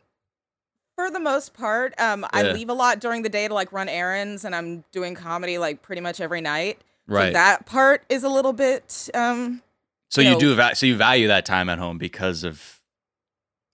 [0.95, 3.89] for the most part, um, I leave a lot during the day to like run
[3.89, 6.79] errands, and I'm doing comedy like pretty much every night.
[7.09, 7.33] So Right.
[7.33, 9.61] that part is a little bit um
[10.09, 12.79] so you you know- do va- so you value that time at home because of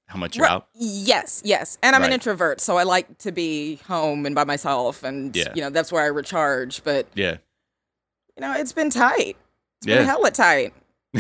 [0.08, 0.68] how much you're Ri- out.
[0.74, 1.78] Yes, yes.
[1.84, 5.54] And I'm an introvert, so I like to be home and by myself and Yeah.
[5.54, 7.38] you know, that's where I recharge, but Yeah.
[8.36, 9.38] you know, it's been tight.
[9.82, 9.98] It's Yeah.
[9.98, 10.74] been hella tight.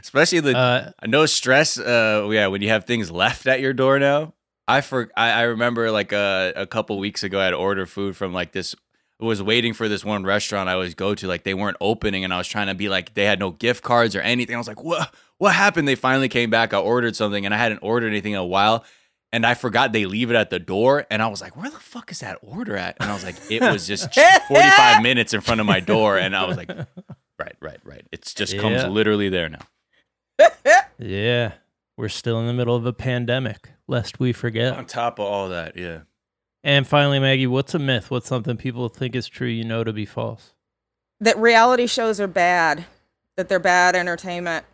[0.00, 1.78] Especially the Uh, no stress.
[1.78, 4.33] Uh, yeah, when you have things left at your door now.
[4.66, 8.16] I for I, I remember like a a couple weeks ago, I had ordered food
[8.16, 8.74] from like this.
[9.20, 11.26] Was waiting for this one restaurant I always go to.
[11.28, 13.82] Like they weren't opening, and I was trying to be like they had no gift
[13.82, 14.54] cards or anything.
[14.54, 15.86] I was like, what What happened?
[15.88, 16.74] They finally came back.
[16.74, 18.84] I ordered something, and I hadn't ordered anything in a while.
[19.32, 21.78] And I forgot they leave it at the door, and I was like, "Where the
[21.78, 24.12] fuck is that order at?" And I was like, "It was just
[24.48, 26.70] 45 minutes in front of my door," and I was like,
[27.38, 28.06] "Right, right, right.
[28.12, 29.58] It's just comes literally there now."
[30.98, 31.52] yeah.
[31.96, 34.76] We're still in the middle of a pandemic, lest we forget.
[34.76, 36.00] On top of all that, yeah.
[36.62, 38.10] And finally, Maggie, what's a myth?
[38.10, 40.54] What's something people think is true you know to be false?
[41.20, 42.86] That reality shows are bad.
[43.36, 44.64] That they're bad entertainment.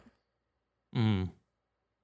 [0.97, 1.31] Mm.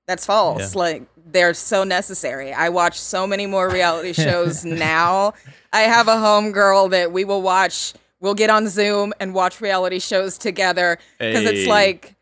[0.08, 0.74] That's false.
[0.74, 0.78] Yeah.
[0.80, 2.52] Like they're so necessary.
[2.52, 5.34] I watch so many more reality shows now.
[5.72, 7.94] I have a homegirl that we will watch.
[8.20, 11.54] We'll get on Zoom and watch reality shows together because Hey.
[11.58, 12.14] it's like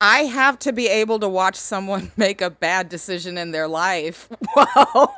[0.00, 4.28] I have to be able to watch someone make a bad decision in their life
[4.54, 5.14] while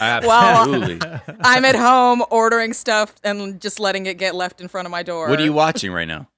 [0.00, 0.98] Absolutely.
[1.44, 5.02] I'm at home ordering stuff and just letting it get left in front of my
[5.02, 5.28] door.
[5.28, 6.28] what are you watching right now?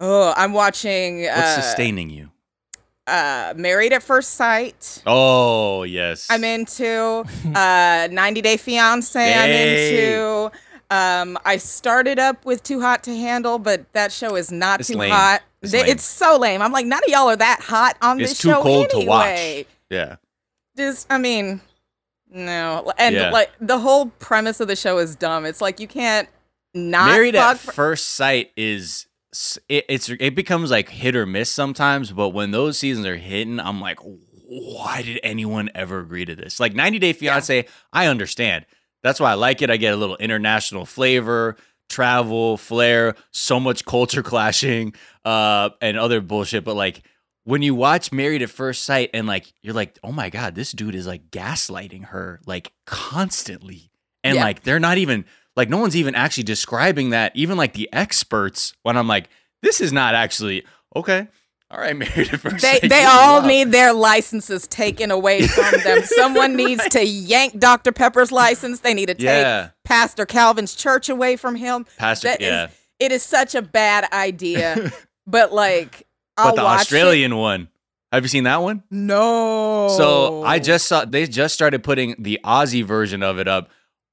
[0.00, 2.30] Oh, I'm watching What's uh, sustaining you?
[3.06, 5.02] uh, Married at First Sight.
[5.06, 6.26] Oh yes.
[6.28, 9.18] I'm into uh, 90 Day Fiance.
[9.34, 10.50] I'm into.
[10.90, 14.88] Um, I started up with Too Hot to Handle, but that show is not It's
[14.90, 15.10] too lame.
[15.10, 15.42] hot.
[15.74, 16.62] It's They- It's so lame.
[16.62, 19.00] I'm like, none of y'all are that hot on It's this too show cold to
[19.04, 19.26] watch.
[19.26, 19.66] anyway.
[19.90, 20.16] Yeah.
[20.76, 21.60] Just, I mean,
[22.30, 22.92] no.
[22.98, 23.30] And Yeah.
[23.30, 25.44] like the whole premise of the show is dumb.
[25.46, 26.28] It's like you can't
[26.74, 29.06] not Married fuck at for- first sight is
[29.68, 33.60] it, it's it becomes like hit or miss sometimes, but when those seasons are hitting,
[33.60, 33.98] I'm like,
[34.48, 36.58] why did anyone ever agree to this?
[36.60, 38.64] Like 90 Day Fiance, I understand.
[39.02, 39.70] That's why I like it.
[39.70, 41.56] I get a little international flavor,
[41.88, 44.94] travel, flair, so much culture clashing,
[45.26, 46.64] uh, and other bullshit.
[46.64, 47.02] But like
[47.44, 50.72] when you watch Married at First Sight and like you're like, oh my God, this
[50.72, 53.90] dude is like gaslighting her like constantly.
[54.24, 54.42] And Yeah.
[54.44, 55.24] like they're not even
[55.56, 57.32] like no one's even actually describing that.
[57.34, 59.28] Even like the experts, when I'm like,
[59.62, 61.28] this is not actually okay.
[61.70, 63.46] All right, Married at First They they all wild.
[63.46, 66.02] need their licenses taken away from them.
[66.04, 67.90] Someone needs to yank Dr.
[67.90, 68.80] Pepper's license.
[68.80, 69.70] They need to take Yeah.
[69.84, 71.86] Pastor Calvin's church away from him.
[71.96, 72.68] Pastor, That is- yeah.
[72.98, 74.90] It is such a bad idea.
[75.26, 77.68] but like I'll but the watch Australian one.
[78.12, 78.82] Have you seen that one?
[78.90, 79.88] No.
[79.96, 83.70] So I just saw they just started putting the Aussie version of it up,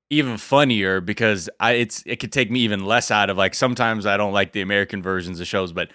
[0.09, 4.05] even funnier because I it's it could take me even less out of like sometimes
[4.05, 5.89] I don't like the American versions of shows, but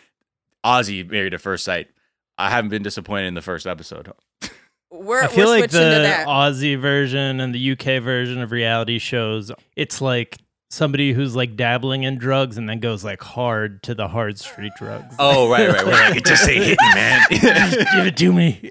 [0.65, 1.89] Aussie Married at First Sight.
[2.37, 4.13] I haven't been disappointed in the first episode.
[4.93, 6.25] we're, I feel we're like the.
[6.27, 10.39] Aussie version and the UK version of reality shows, it's like
[10.71, 14.73] somebody who's like dabbling in drugs and then goes like hard to the hard street
[14.79, 15.15] drugs.
[15.19, 15.85] Oh right, right.
[15.85, 17.25] We're like just say hit me, man.
[17.31, 18.71] Give it to me.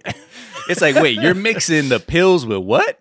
[0.69, 2.99] it's like wait, you're mixing the pills with what?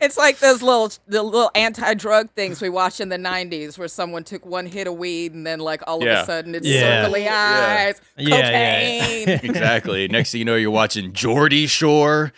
[0.00, 4.24] It's like those little the little anti-drug things we watched in the 90s where someone
[4.24, 6.22] took one hit of weed and then like all of Yeah.
[6.22, 7.04] a sudden it's Yeah.
[7.06, 7.76] circly Yeah.
[7.88, 9.00] eyes, Yeah, yeah.
[9.26, 9.28] cocaine.
[9.50, 10.08] exactly.
[10.08, 12.32] Next thing you know, you're watching Geordie Shore.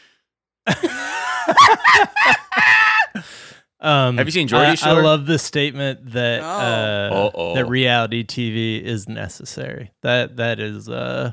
[3.86, 7.28] Um, Have you seen Geordie I, I love the statement that No.
[7.28, 9.92] uh, that reality TV is necessary.
[10.02, 11.32] That that is uh,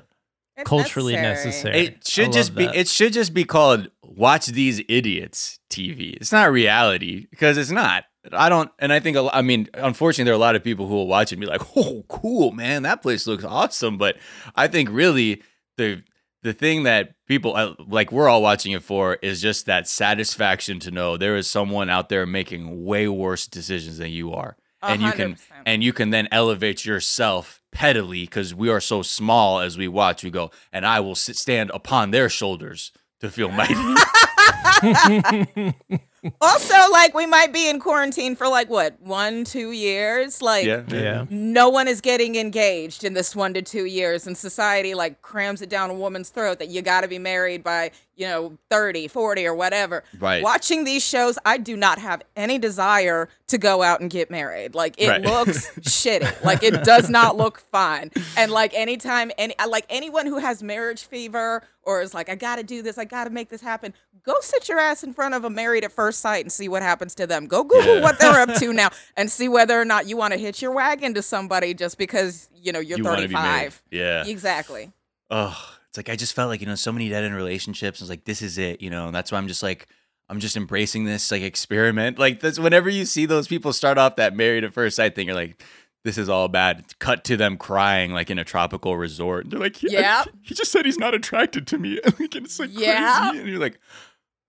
[0.66, 1.78] culturally necessary.
[1.88, 2.76] It should just be that.
[2.76, 6.14] it should just be called watch these idiots TV.
[6.16, 8.06] It's not reality because it's not.
[8.32, 10.64] I don't and I think a lo- I mean unfortunately there are a lot of
[10.64, 12.84] people who will watch it and be like, "Oh, cool, man.
[12.84, 14.16] That place looks awesome." But
[14.56, 15.42] I think really
[15.78, 16.04] the
[16.44, 20.80] the thing that people uh, like we're all watching it for is just that satisfaction
[20.82, 24.58] to know there is someone out there making way worse decisions than you are.
[24.82, 29.02] A And you can and you can then elevate yourself pettily because we are so
[29.02, 30.24] small as we watch.
[30.24, 33.74] We go, and I will sit, stand upon their shoulders to feel mighty.
[36.42, 40.42] Also, like we might be in quarantine for like what one, two years.
[40.42, 41.26] Like yeah, yeah.
[41.30, 45.62] no one is getting engaged in this one to two years, and society like crams
[45.62, 49.08] it down a woman's throat that you got to be married by you know 30,
[49.08, 50.04] 40 or whatever.
[50.20, 50.44] Right.
[50.44, 54.76] Watching these shows, I do not have any desire to go out and get married.
[54.76, 55.22] Like it Right.
[55.22, 56.44] looks shitty.
[56.44, 58.12] Like it does not look fun.
[58.38, 62.58] And like anytime any like anyone who has marriage fever or is like I got
[62.58, 63.94] to do this, I got to make this happen.
[64.26, 66.82] Go sit your ass in front of a married at first sight and see what
[66.82, 67.46] happens to them.
[67.48, 68.02] Go Google Yeah.
[68.02, 70.72] what they're up to now and see whether or not you want to hitch your
[70.72, 73.74] wagon to somebody just because you know you're you want to be married.
[73.74, 73.84] 35.
[73.92, 74.26] Yeah.
[74.26, 74.92] Exactly.
[75.30, 75.58] Oh,
[75.94, 78.02] it's like I just felt like you know so many dead end relationships.
[78.02, 79.06] I was like, this is it, you know.
[79.06, 79.88] And that's why I'm just like.
[80.30, 82.18] I'm just embracing this like experiment.
[82.18, 85.28] Like this whenever you see those people start off that married at first sight thing,
[85.28, 85.62] you're like,
[86.06, 86.86] this is all bad.
[86.98, 89.44] Cut to them crying like in a tropical resort.
[89.44, 90.24] and They're like, Yeah.
[90.24, 92.00] he, he just said he's not attracted to me.
[92.06, 93.20] like, and it's like Yeah.
[93.30, 93.40] crazy.
[93.42, 93.78] And you're like,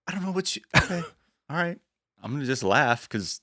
[0.07, 1.03] I don't know what you okay.
[1.51, 1.79] all right.
[2.23, 3.41] I'm gonna just laugh because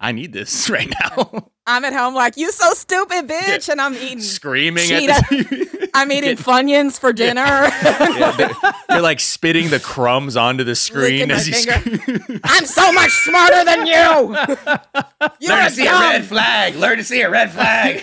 [0.00, 1.50] I need this right now.
[1.66, 5.88] I'm at home like you so stupid bitch and I'm eating Screaming at the TV.
[5.94, 7.42] I'm eating Get- Funyuns for dinner.
[7.80, 8.50] Yeah, they-
[8.94, 11.98] you're like spitting the crumbs onto the screen as you finger.
[12.06, 12.40] scream.
[12.44, 13.92] I'm so much smarter than you.
[15.40, 16.02] You're Learn to see dumb.
[16.02, 16.74] a red flag.
[16.76, 18.02] Learn to see a red flag.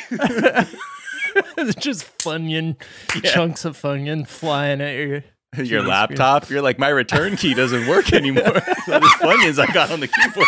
[1.58, 2.78] it's just Funyun
[3.24, 5.24] chunks of Funyun flying at your.
[5.58, 6.50] Your TV laptop.
[6.50, 8.46] You're like my return key doesn't work anymore.
[8.48, 8.54] All
[9.00, 10.46] the funyuns I got on the keyboard.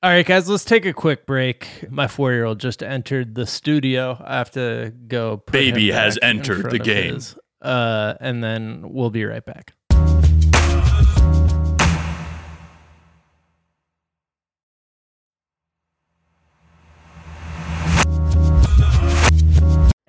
[0.00, 1.90] All right, guys, let's take a quick break.
[1.90, 4.16] My four year old just entered the studio.
[4.24, 5.42] I have to go.
[5.50, 7.14] Baby has entered the game.
[7.14, 9.72] his uh, and then we'll be right back.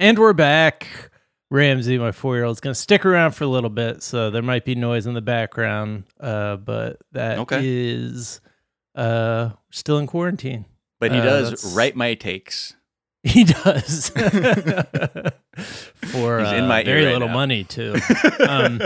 [0.02, 0.88] And we're back.
[1.52, 4.02] Ramsey, my four year old, is going to stick around for a little bit.
[4.02, 7.60] So there might be noise in the background, uh, but that Okay.
[7.64, 8.40] is
[9.00, 10.66] uh, still in quarantine.
[11.00, 12.76] But he Uh, does that's- write my takes.
[13.24, 14.10] He does.
[16.12, 17.34] for uh, in my very right little now.
[17.34, 17.96] money, too.
[18.40, 18.82] Um,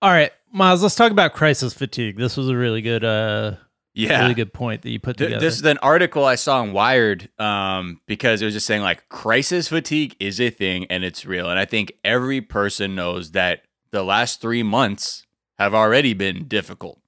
[0.00, 2.16] all right, Miles, let's talk about crisis fatigue.
[2.16, 3.54] This was a really good, uh,
[3.94, 4.22] yeah.
[4.22, 5.38] really good point that you put together.
[5.38, 9.08] This is an article I saw on Wired um, because it was just saying like
[9.08, 11.48] crisis fatigue is a thing and it's real.
[11.48, 15.24] And I think every person knows that the last three months
[15.58, 16.98] have already been difficult.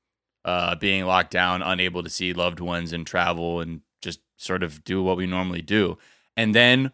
[0.45, 4.85] Uh, being locked down, unable to see loved ones and travel and just sort of
[4.85, 5.97] do what we normally do.
[6.37, 6.93] And then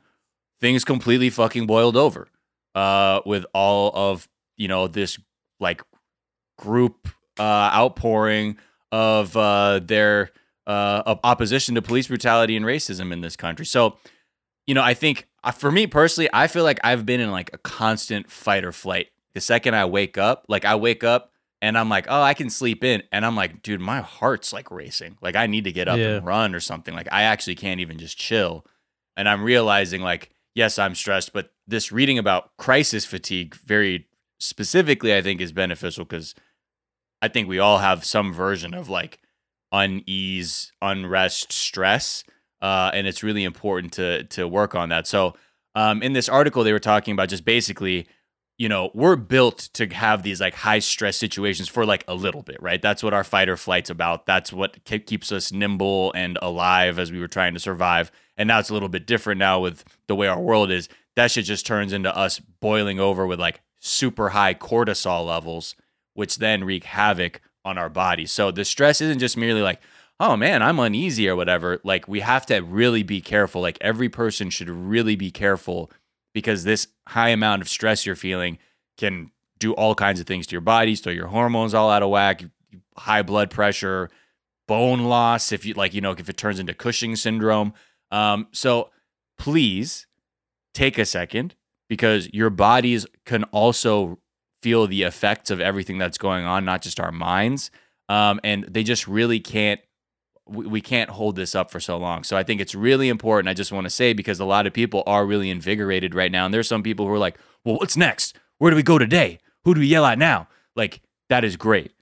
[0.60, 2.28] things completely fucking boiled over
[2.76, 5.18] uh, with all of, you know, this
[5.58, 5.82] like
[6.58, 7.08] group
[7.38, 7.42] uh,
[7.74, 8.56] outpouring
[8.92, 10.30] of uh, their
[10.66, 13.66] uh, of opposition to police brutality and racism in this country.
[13.66, 13.96] So,
[14.66, 17.50] you know, I think uh, for me personally, I feel like I've been in like
[17.52, 19.08] a constant fight or flight.
[19.32, 22.48] The second I wake up, like I wake up and I'm like, oh, I can
[22.50, 25.18] sleep in, and I'm like, dude, my heart's like racing.
[25.20, 26.16] Like I need to get up Yeah.
[26.16, 26.94] and run or something.
[26.94, 28.64] Like I actually can't even just chill.
[29.16, 34.06] And I'm realizing like, yes, I'm stressed, but this reading about crisis fatigue very
[34.38, 36.34] specifically, I think, is beneficial because
[37.22, 39.20] I think we all have some version of like
[39.72, 42.24] unease, unrest, stress,
[42.60, 45.06] uh, and it's really important to to work on that.
[45.06, 45.34] So,
[45.74, 48.06] um, in this article, they were talking about just basically,
[48.60, 52.42] you know, we're built to have these like high stress situations for like a little
[52.42, 52.82] bit, right?
[52.82, 54.26] That's what our fight or flight's about.
[54.26, 58.12] That's what ke- keeps us nimble and alive as we were trying to survive.
[58.36, 60.90] And now it's a little bit different now with the way our world is.
[61.16, 65.74] That shit just turns into us boiling over with like super high cortisol levels,
[66.12, 68.30] which then wreak havoc on our bodies.
[68.30, 69.80] So the stress isn't just merely like,
[70.20, 71.80] oh man, I'm uneasy or whatever.
[71.82, 73.62] Like we have to really be careful.
[73.62, 75.90] Like every person should really be careful
[76.32, 78.58] because this high amount of stress you're feeling
[78.96, 82.10] can do all kinds of things to your body, throw your hormones all out of
[82.10, 82.44] whack,
[82.96, 84.10] high blood pressure,
[84.66, 87.72] bone loss, if you like, you know, if it turns into Cushing syndrome.
[88.10, 88.90] Um, so
[89.38, 90.06] please
[90.74, 91.54] take a second
[91.88, 94.18] because your bodies can also
[94.62, 97.70] feel the effects of everything that's going on, not just our minds.
[98.08, 99.80] Um, and they just really can't
[100.50, 102.24] we, we can't hold this up for so long.
[102.24, 103.48] So I think it's really important.
[103.48, 106.44] I just want to say because a lot of people are really invigorated right now.
[106.44, 108.36] And there's some people who are like, well, what's next?
[108.58, 109.38] Where do we go today?
[109.64, 110.48] Who do we yell at now?
[110.74, 111.92] Like, that is great.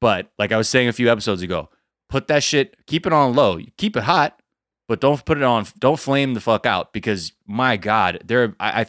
[0.00, 1.70] But like I was saying a few episodes ago,
[2.08, 4.40] put that shit, keep it on low, keep it hot,
[4.88, 8.82] but don't put it on, don't flame the fuck out because my God, there, I,
[8.82, 8.86] I,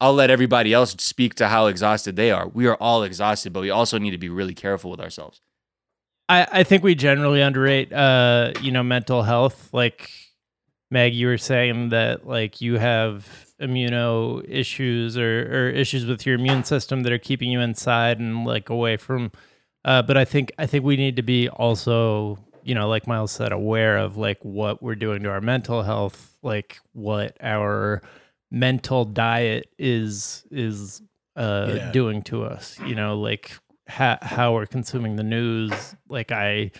[0.00, 2.48] I'll let everybody else speak to how exhausted they are.
[2.48, 5.40] We are all exhausted, but we also need to be really careful with ourselves.
[6.32, 10.10] I, I think we generally underrate uh you know mental health like
[10.90, 13.26] Meg you were saying that like you have
[13.60, 18.44] immuno issues or, or issues with your immune system that are keeping you inside and
[18.44, 19.30] like away from
[19.84, 23.32] uh but I think I think we need to be also you know like Miles
[23.32, 28.02] said aware of like what we're doing to our mental health like what our
[28.50, 31.02] mental diet is is
[31.36, 31.90] uh Yeah.
[31.92, 33.52] doing to us you know like
[33.88, 36.70] ha- how we're consuming the news like i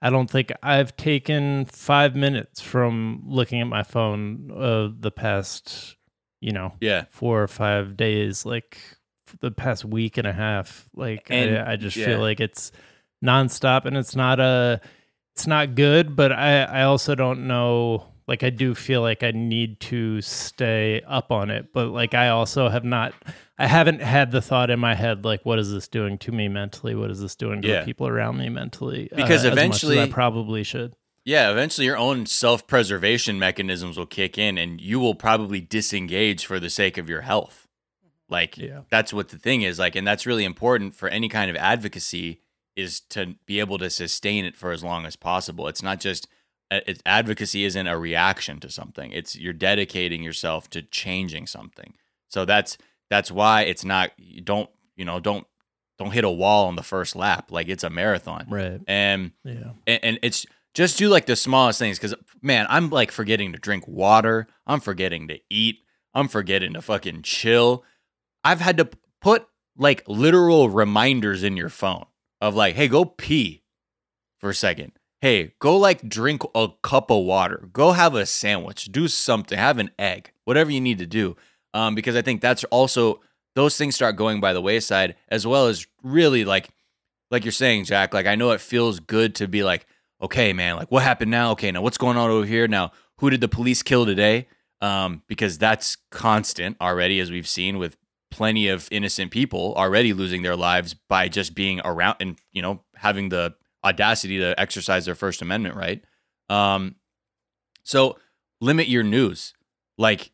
[0.00, 5.96] i don't think i've taken five minutes from looking at my phone uh the past
[6.40, 7.04] you know Yeah.
[7.10, 8.78] four or five days like
[9.40, 12.06] the past week and a half like And- I, I just yeah.
[12.06, 12.72] feel like it's
[13.24, 14.80] nonstop and it's not a
[15.34, 19.30] it's not good but i i also don't know like i do feel like i
[19.30, 23.14] need to stay up on it but like i also have not
[23.62, 26.48] i haven't had the thought in my head like what is this doing to me
[26.48, 27.80] mentally what is this doing to Yeah.
[27.80, 30.94] the people around me mentally uh, Because as much as eventually- i probably should
[31.24, 36.44] Yeah, eventually your own self preservation mechanisms will kick in and you will probably disengage
[36.46, 37.68] for the sake of your health.
[38.28, 38.80] Like, Yeah.
[38.90, 39.78] that's what the thing is.
[39.78, 42.40] Like, and that's really important for any kind of advocacy
[42.74, 45.68] is to be able to sustain it for as long as possible.
[45.68, 46.26] It's not just,
[46.72, 51.94] uh, it's, advocacy isn't a reaction to something, it's you're dedicating yourself to changing something.
[52.28, 52.78] So that's,
[53.12, 55.46] that's why it's not, you don't, you know, don't,
[55.98, 57.52] don't hit a wall on the first lap.
[57.52, 58.46] Like, it's a marathon.
[58.48, 58.80] right.
[58.88, 59.72] And, yeah.
[59.86, 63.58] and, and it's just do like the smallest things because man i'm like forgetting to
[63.58, 64.46] drink water.
[64.66, 65.80] I'm forgetting to eat.
[66.14, 67.84] I'm forgetting to fucking chill.
[68.44, 68.88] I've had to
[69.20, 69.46] put
[69.76, 72.06] like literal reminders in your phone
[72.40, 73.64] of like hey go pee
[74.38, 74.92] for a second.
[75.20, 77.68] Hey go like drink a cup of water.
[77.72, 78.86] Go have a sandwich.
[78.86, 79.58] Do something.
[79.58, 80.32] Have an egg.
[80.44, 81.36] Whatever you need to do
[81.74, 83.20] um, because i think that's also
[83.54, 86.70] those things start going by the wayside, as well as really like,
[87.30, 88.14] like you're saying, Jack.
[88.14, 89.86] Like I know it feels good to be like,
[90.20, 91.52] okay, man, like what happened now?
[91.52, 92.68] Okay, now what's going on over here?
[92.68, 94.48] Now who did the police kill today?
[94.80, 97.96] Um, because that's constant already, as we've seen with
[98.30, 102.82] plenty of innocent people already losing their lives by just being around and you know
[102.96, 103.54] having the
[103.84, 106.02] audacity to exercise their First Amendment right.
[106.48, 106.96] Um,
[107.84, 108.18] so
[108.60, 109.54] limit your news.
[109.98, 110.30] Like,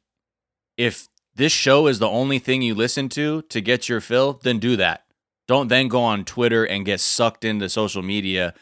[0.76, 1.08] if
[1.38, 4.76] this show is the only thing you listen to to get your fill, then do
[4.76, 5.04] that.
[5.46, 8.52] Don't then go on Twitter and get sucked into social media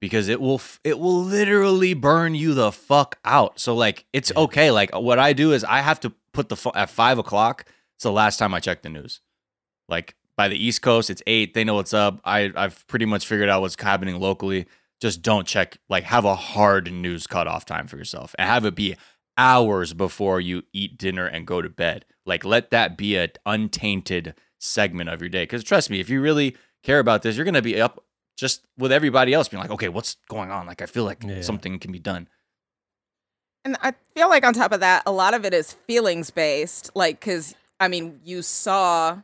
[0.00, 3.58] because it will it will literally burn you the fuck out.
[3.58, 4.70] So like, it's okay.
[4.70, 7.64] Like what I do is I have to put the at five o'clock.
[7.96, 9.20] It's the last time I check the news.
[9.88, 11.54] Like by the East Coast, it's eight.
[11.54, 12.20] They know what's up.
[12.24, 14.66] I I've pretty much figured out what's happening locally.
[15.00, 15.78] Just don't check.
[15.88, 18.96] Like have a hard news cutoff time for yourself and have it be
[19.38, 22.04] hours before you eat dinner and go to bed.
[22.26, 25.44] Like let that be an untainted segment of your day.
[25.44, 28.04] Because trust me, if you really care about this, you're gonna be up
[28.36, 30.66] just with everybody else being like, okay, what's going on?
[30.66, 31.40] Like I feel like Yeah.
[31.42, 32.28] something can be done.
[33.64, 36.90] And I feel like on top of that, a lot of it is feelings based.
[36.94, 39.18] Like, because I mean, you saw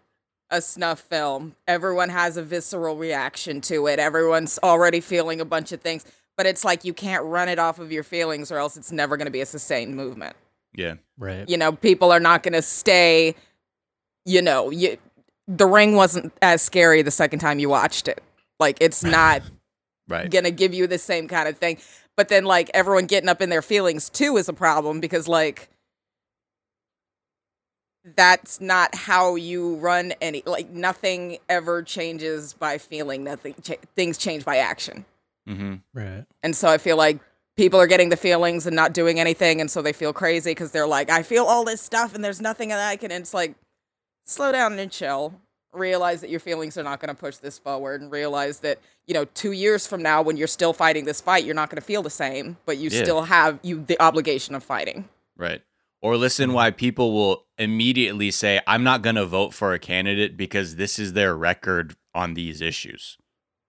[0.51, 5.73] a snuff film, everyone has a visceral reaction to it, everyone's already feeling a bunch
[5.73, 6.05] of things,
[6.37, 9.17] but it's like you can't run it off of your feelings or else it's never
[9.17, 10.37] going to be a sustained movement.
[10.75, 10.95] Yeah.
[11.19, 11.49] Right.
[11.49, 13.35] You know, people are not going to stay,
[14.25, 14.97] you know, you,
[15.47, 18.23] the ring wasn't as scary the second time you watched it.
[18.59, 19.43] Like, it's not
[20.07, 20.31] Right.
[20.31, 21.79] gonna give you the same kind of thing.
[22.15, 25.71] But then like everyone getting up in their feelings too is a problem because like
[28.17, 34.19] that's not how you run any like nothing ever changes by feeling nothing cha- things
[34.19, 35.07] change by action
[35.49, 35.75] Mm-hmm.
[35.93, 36.25] Right.
[36.43, 37.19] and so i feel like
[37.57, 40.71] people are getting the feelings and not doing anything and so they feel crazy because
[40.71, 43.35] they're like i feel all this stuff and there's nothing that i can and it's
[43.35, 43.55] like
[44.25, 45.35] slow down and chill
[45.73, 49.13] realize that your feelings are not going to push this forward and realize that you
[49.13, 51.87] know two years from now when you're still fighting this fight you're not going to
[51.87, 53.03] feel the same but you Yeah.
[53.03, 55.63] still have you the obligation of fighting Right.
[56.01, 60.37] Or listen why people will immediately say, I'm not going to vote for a candidate
[60.37, 63.17] because this is their record on these issues.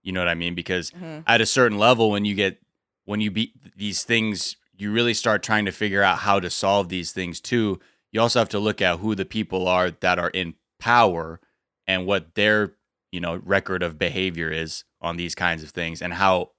[0.05, 0.55] You know what I mean?
[0.55, 1.23] Because Mhm.
[1.27, 2.61] at a certain level, when you get,
[3.05, 6.89] when you beat these things, you really start trying to figure out how to solve
[6.89, 7.79] these things too.
[8.11, 11.39] You also have to look at who the people are that are in power
[11.87, 12.73] and what their,
[13.11, 16.51] you know, record of behavior is on these kinds of things and how,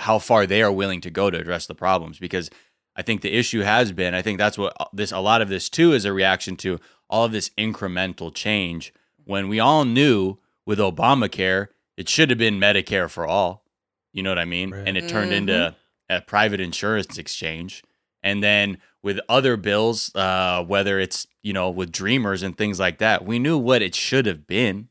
[0.00, 2.18] how far they are willing to go to address the problems.
[2.18, 2.50] Because
[2.96, 5.48] I think the issue has been, I think that's what uh, this, a lot of
[5.48, 6.78] this too is a reaction to
[7.10, 8.92] all of this incremental change
[9.24, 11.68] when we all knew with Obamacare,
[11.98, 13.64] it should have been Medicare for all.
[14.12, 14.70] You know what I mean?
[14.70, 14.86] Right.
[14.86, 15.74] And it turned into
[16.08, 17.82] a private insurance exchange.
[18.22, 22.98] And then with other bills, uh, whether it's, you know, with dreamers and things like
[22.98, 24.88] that, we knew what it should have been.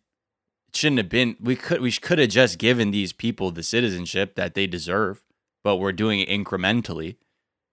[0.68, 4.36] It shouldn't have been we could we could have just given these people the citizenship
[4.36, 5.24] that they deserve,
[5.64, 7.16] but we're doing it incrementally.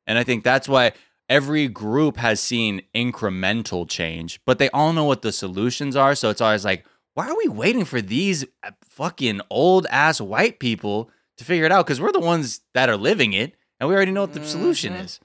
[0.06, 0.92] And I think that's why
[1.28, 6.14] every group has seen incremental change, but they all know what the solutions are.
[6.14, 10.58] So it's always like, why are we waiting for these uh, fucking old ass white
[10.58, 11.86] people to figure it out?
[11.86, 14.94] Because we're the ones that are living it and we already know what the solution
[14.94, 15.04] Mhm.
[15.04, 15.20] is.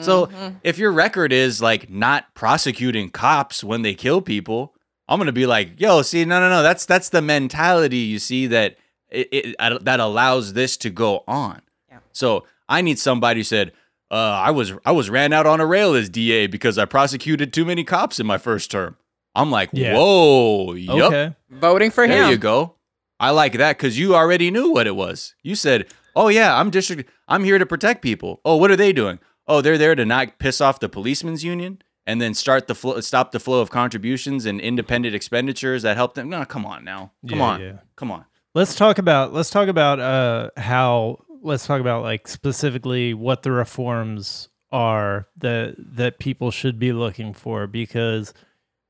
[0.00, 0.60] So Mhm.
[0.62, 4.74] if your record is like not prosecuting cops when they kill people,
[5.08, 8.46] I'm gonna be like, yo, see, no, no, no, that's that's the mentality you see
[8.46, 8.76] that
[9.10, 11.60] it, it uh, that allows this to go on.
[11.90, 11.98] Yeah.
[12.12, 13.72] So I need somebody who said,
[14.10, 17.52] uh, I was I was ran out on a rail as DA because I prosecuted
[17.52, 18.96] too many cops in my first term.
[19.34, 19.94] I'm like, Yeah.
[19.96, 21.34] whoa, yup, Okay.
[21.50, 22.74] voting for there him There you go.
[23.20, 25.34] I like that because you already knew what it was.
[25.42, 27.08] You said, "Oh yeah, I'm district.
[27.28, 29.18] I'm here to protect people." Oh, what are they doing?
[29.46, 33.00] Oh, they're there to not piss off the policemen's union and then start the flow,
[33.00, 36.28] stop the flow of contributions and independent expenditures that help them.
[36.28, 37.72] No, come on now, come Yeah, on, yeah.
[37.96, 38.24] come on.
[38.54, 43.52] Let's talk about let's talk about uh how let's talk about like specifically what the
[43.52, 48.34] reforms are that that people should be looking for because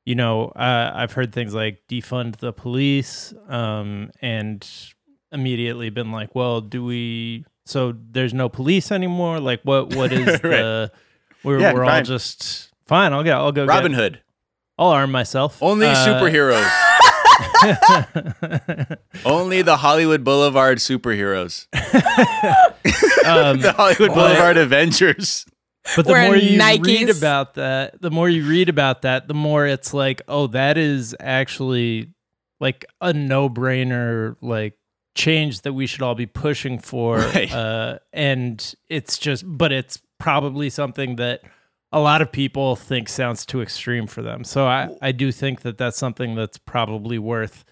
[0.05, 4.67] you know uh, I've heard things like defund the police um and
[5.33, 9.41] immediately been like well do we so there's no police anymore?
[9.41, 10.41] Like what what is Right.
[10.43, 10.93] the
[11.43, 13.13] we're, Yeah, we're all just fine.
[13.15, 14.21] I'll get I'll go Robin get, Hood,
[14.79, 15.63] I'll arm myself.
[15.63, 16.71] Only Uh, superheroes,
[19.25, 21.67] only the Hollywood Boulevard superheroes,
[23.27, 25.47] um, the Hollywood Boulevard Avengers.
[25.97, 26.87] But the Wearing more you Nikes.
[26.87, 30.78] read about that, the more you read about that, the more it's like, oh, that
[30.78, 32.11] is actually
[32.59, 34.78] like a no-brainer like
[35.14, 37.18] change that we should all be pushing for.
[37.18, 37.53] Right.
[37.53, 41.43] Uh, and it's just, but it's probably something that
[41.93, 44.43] a lot of people think sounds too extreme for them.
[44.43, 47.64] So I, I do think that that's something that's probably worth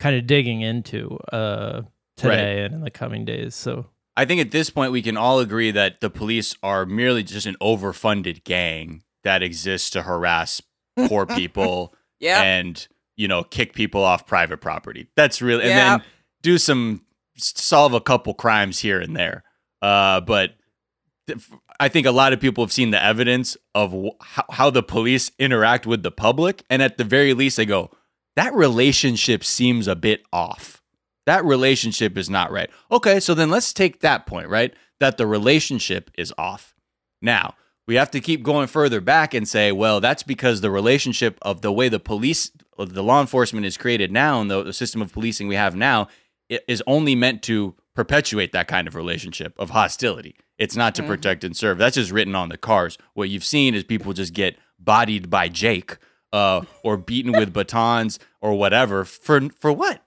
[0.00, 1.82] kind of digging into uh,
[2.16, 3.54] today and in the coming days.
[3.54, 3.86] So
[4.20, 7.46] I think at this point we can all agree that the police are merely just
[7.46, 10.60] an overfunded gang that exists to harass
[11.08, 12.42] poor people Yeah.
[12.42, 15.08] and you know kick people off private property.
[15.16, 15.96] That's really and Yeah.
[15.98, 16.06] then
[16.42, 17.02] do some
[17.36, 19.42] solve a couple crimes here and there.
[19.82, 20.54] Uh, but
[21.26, 21.38] th-
[21.78, 24.82] I think a lot of people have seen the evidence of wh- how, how the
[24.82, 27.90] police interact with the public, and at the very least, they go,
[28.36, 30.79] "That relationship seems a bit off.
[31.30, 34.74] That relationship is not right." Okay, so then let's take that point, right?
[34.98, 36.74] That the relationship is off.
[37.22, 37.54] Now
[37.86, 41.60] we have to keep going further back and say, well, that's because the relationship of
[41.60, 45.12] the way the police, the law enforcement is created now, and the, the system of
[45.12, 46.06] policing we have now,
[46.68, 50.36] is only meant to perpetuate that kind of relationship of hostility.
[50.56, 51.06] It's not to Mhm.
[51.08, 51.78] protect and serve.
[51.78, 52.96] That's just written on the cars.
[53.14, 55.96] What you've seen is people just get bodied by Jake,
[56.32, 59.04] uh, or beaten with batons or whatever.
[59.04, 60.02] For for what?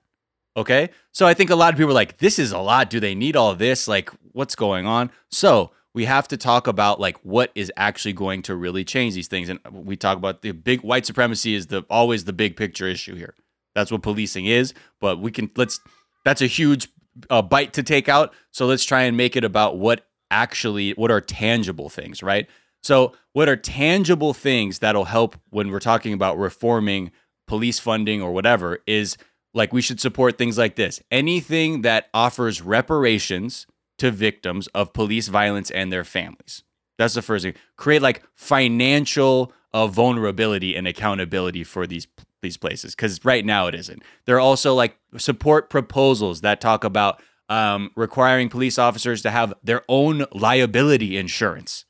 [0.55, 0.89] Okay.
[1.11, 2.89] So I think a lot of people are like, this is a lot.
[2.89, 3.87] Do they need all this?
[3.87, 5.11] Like, what's going on?
[5.31, 9.27] So we have to talk about like what is actually going to really change these
[9.27, 9.49] things.
[9.49, 13.15] And we talk about the big white supremacy is the always the big picture issue
[13.15, 13.35] here.
[13.75, 14.73] That's what policing is.
[14.99, 15.79] But we can let's
[16.25, 16.87] that's a huge
[17.29, 18.33] uh, bite to take out.
[18.51, 22.47] So let's try and make it about what actually what are tangible things, right?
[22.81, 27.11] So what are tangible things that'll help when we're talking about reforming
[27.47, 29.17] police funding or whatever is
[29.53, 31.01] like we should support things like this.
[31.11, 33.67] Anything that offers reparations
[33.99, 36.63] to victims of police violence and their families.
[36.97, 37.55] That's the first thing.
[37.77, 42.07] Create like financial uh, vulnerability and accountability for these
[42.41, 44.03] these places because right now it isn't.
[44.25, 49.53] There are also like support proposals that talk about um, requiring police officers to have
[49.63, 51.85] their own liability insurance,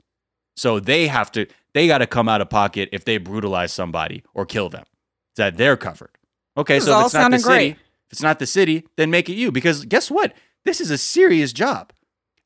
[0.56, 4.24] so they have to they got to come out of pocket if they brutalize somebody
[4.34, 4.86] or kill them,
[5.36, 6.18] that they're covered.
[6.58, 7.72] Okay, This so if it's not the city, great.
[7.72, 10.34] if it's not the city, then make it you because guess what?
[10.66, 11.92] This is a serious job.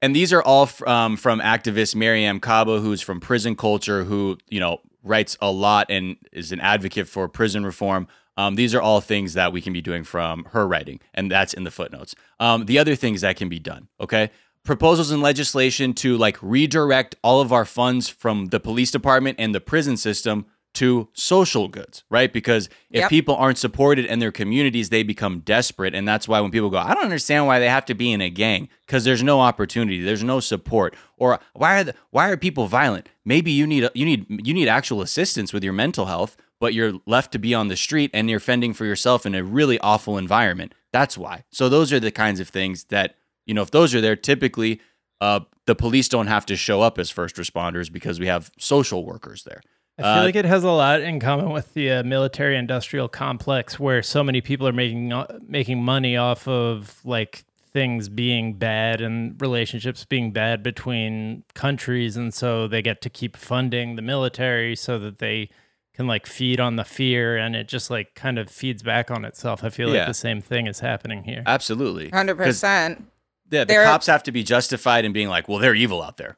[0.01, 4.38] And these are all f- um, from activist Mariame Kaba, who's from Prison Culture, who
[4.47, 8.08] you know writes a lot and is an advocate for prison reform.
[8.38, 11.53] Um, these are all things that we can be doing from her writing, and that's
[11.55, 12.14] in the footnotes.
[12.39, 14.30] Um, the other things that can be done, okay?
[14.64, 19.55] Proposals and legislation to like redirect all of our funds from the police department and
[19.55, 20.45] the prison system
[20.78, 22.32] to social goods, right?
[22.32, 23.09] Because if Yep.
[23.09, 25.93] people aren't supported in their communities, they become desperate.
[25.95, 28.21] And that's why when people go, I don't understand why they have to be in
[28.21, 30.95] a gang, because there's no opportunity, there's no support.
[31.17, 33.09] Or why are the, why are people violent?
[33.25, 36.93] Maybe you need you need you need actual assistance with your mental health, but you're
[37.05, 40.17] left to be on the street and you're fending for yourself in a really awful
[40.17, 40.73] environment.
[40.93, 41.43] That's why.
[41.51, 43.15] So those are the kinds of things that,
[43.45, 44.80] you know, if those are there, typically
[45.21, 49.03] uh, the police don't have to show up as first responders because we have social
[49.05, 49.61] workers there.
[49.98, 53.80] I feel Uh, like it has a lot in common with the uh, military-industrial complex,
[53.80, 57.43] where so many people are making uh, making money off of like
[57.74, 63.36] things being bad and relationships being bad between countries, and so they get to keep
[63.36, 65.50] funding the military so that they
[65.95, 69.26] can like feed on the fear, and it just like kind of feeds back on
[69.26, 69.64] itself.
[69.64, 70.00] I feel Yeah.
[70.02, 71.41] like the same thing is happening here.
[71.48, 72.10] Absolutely.
[72.10, 73.08] Hundred 'Cause, percent.
[73.50, 76.18] Yeah, the There- cops have to be justified in being like, well, they're evil out
[76.18, 76.38] there.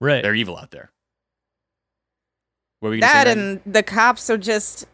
[0.00, 0.22] right.
[0.24, 0.90] They're evil out there.
[2.84, 4.86] What were you That and the cops are just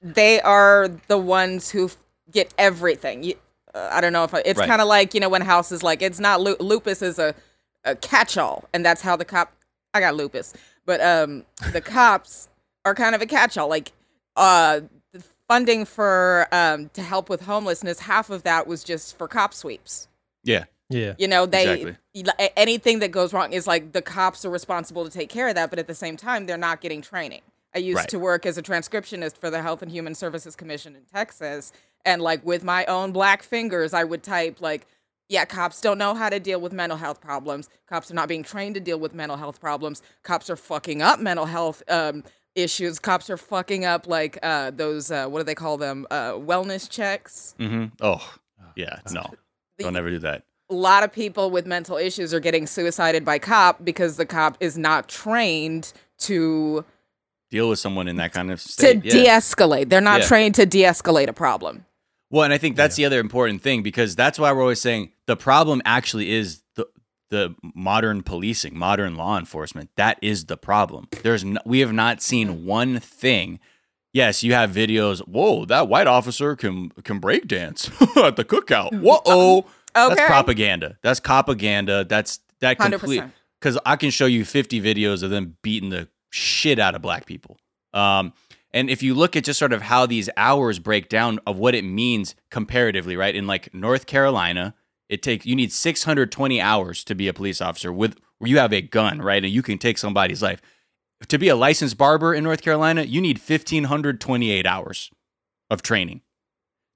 [0.00, 1.90] they are the ones who
[2.30, 3.24] get everything.
[3.24, 3.34] You,
[3.74, 4.66] uh, I don't know if I, it's Right.
[4.66, 7.34] kind of like you know when House is like it's not lu- lupus is a,
[7.84, 9.52] a catch-all, and that's how the cop.
[9.92, 10.54] I got lupus,
[10.86, 12.48] but um, the cops
[12.86, 13.68] are kind of a catch-all.
[13.68, 13.92] Like
[14.36, 14.80] uh,
[15.12, 19.52] the funding for um to help with homelessness, half of that was just for cop
[19.52, 20.08] sweeps.
[20.42, 20.64] Yeah.
[20.88, 21.14] Yeah.
[21.18, 22.48] You know, they Exactly.
[22.56, 25.70] anything that goes wrong is like the cops are responsible to take care of that,
[25.70, 27.42] but at the same time, they're not getting training.
[27.74, 28.08] I used Right.
[28.10, 31.72] to work as a transcriptionist for the Health and Human Services Commission in Texas,
[32.04, 34.86] and like with my own black fingers, I would type like,
[35.28, 37.68] "Yeah, cops don't know how to deal with mental health problems.
[37.86, 40.00] Cops are not being trained to deal with mental health problems.
[40.22, 42.22] Cops are fucking up mental health um,
[42.54, 42.98] issues.
[42.98, 46.06] Cops are fucking up like uh, those uh, what do they call them?
[46.10, 47.86] Uh, wellness checks." Mm-hmm.
[48.00, 48.34] Oh,
[48.76, 49.00] yeah.
[49.10, 49.26] No,
[49.78, 50.44] don't ever do that.
[50.70, 54.56] A lot of people with mental issues are getting suicided by cop because the cop
[54.60, 56.84] is not trained to
[57.50, 59.04] Deal with someone in that kind of to state.
[59.04, 59.12] yeah.
[59.12, 59.88] de-escalate.
[59.88, 60.26] They're not Yeah.
[60.26, 61.86] trained to de-escalate a problem.
[62.28, 65.12] Well, and I think that's the other important thing because that's why we're always saying
[65.26, 66.86] the problem actually is the
[67.30, 69.90] the modern policing, modern law enforcement.
[69.96, 71.06] That is the problem.
[71.22, 73.60] There's no, we have not seen one thing.
[74.12, 75.18] Yes, you have videos.
[75.20, 78.90] Whoa, that white officer can can break dance at the cookout.
[78.90, 79.02] Mm.
[79.02, 79.66] Whoa,
[80.08, 80.98] that's propaganda.
[81.02, 82.04] That's propaganda.
[82.04, 83.22] That's that complete
[83.60, 87.26] because I can show you 50 videos of them beating the shit out of black
[87.26, 87.58] people.
[87.94, 88.32] Um,
[88.72, 91.74] and if you look at just sort of how these hours break down of what
[91.74, 93.34] it means comparatively, right?
[93.34, 94.74] In like North Carolina,
[95.08, 98.72] it takes you need 620 hours to be a police officer with where you have
[98.72, 99.42] a gun, right?
[99.42, 100.60] And you can take somebody's life.
[101.28, 105.10] To be a licensed barber in North Carolina, you need 1528 hours
[105.70, 106.20] of training.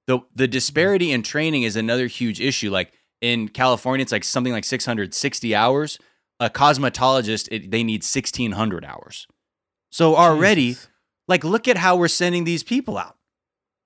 [0.07, 0.51] The the mm-hmm.
[0.51, 2.71] disparity in training is another huge issue.
[2.71, 5.99] Like in California, it's like something like 660 hours.
[6.39, 9.27] A cosmetologist, it, they need 1600 hours.
[9.91, 10.87] So already, Jesus.
[11.27, 13.15] like, look at how we're sending these people out.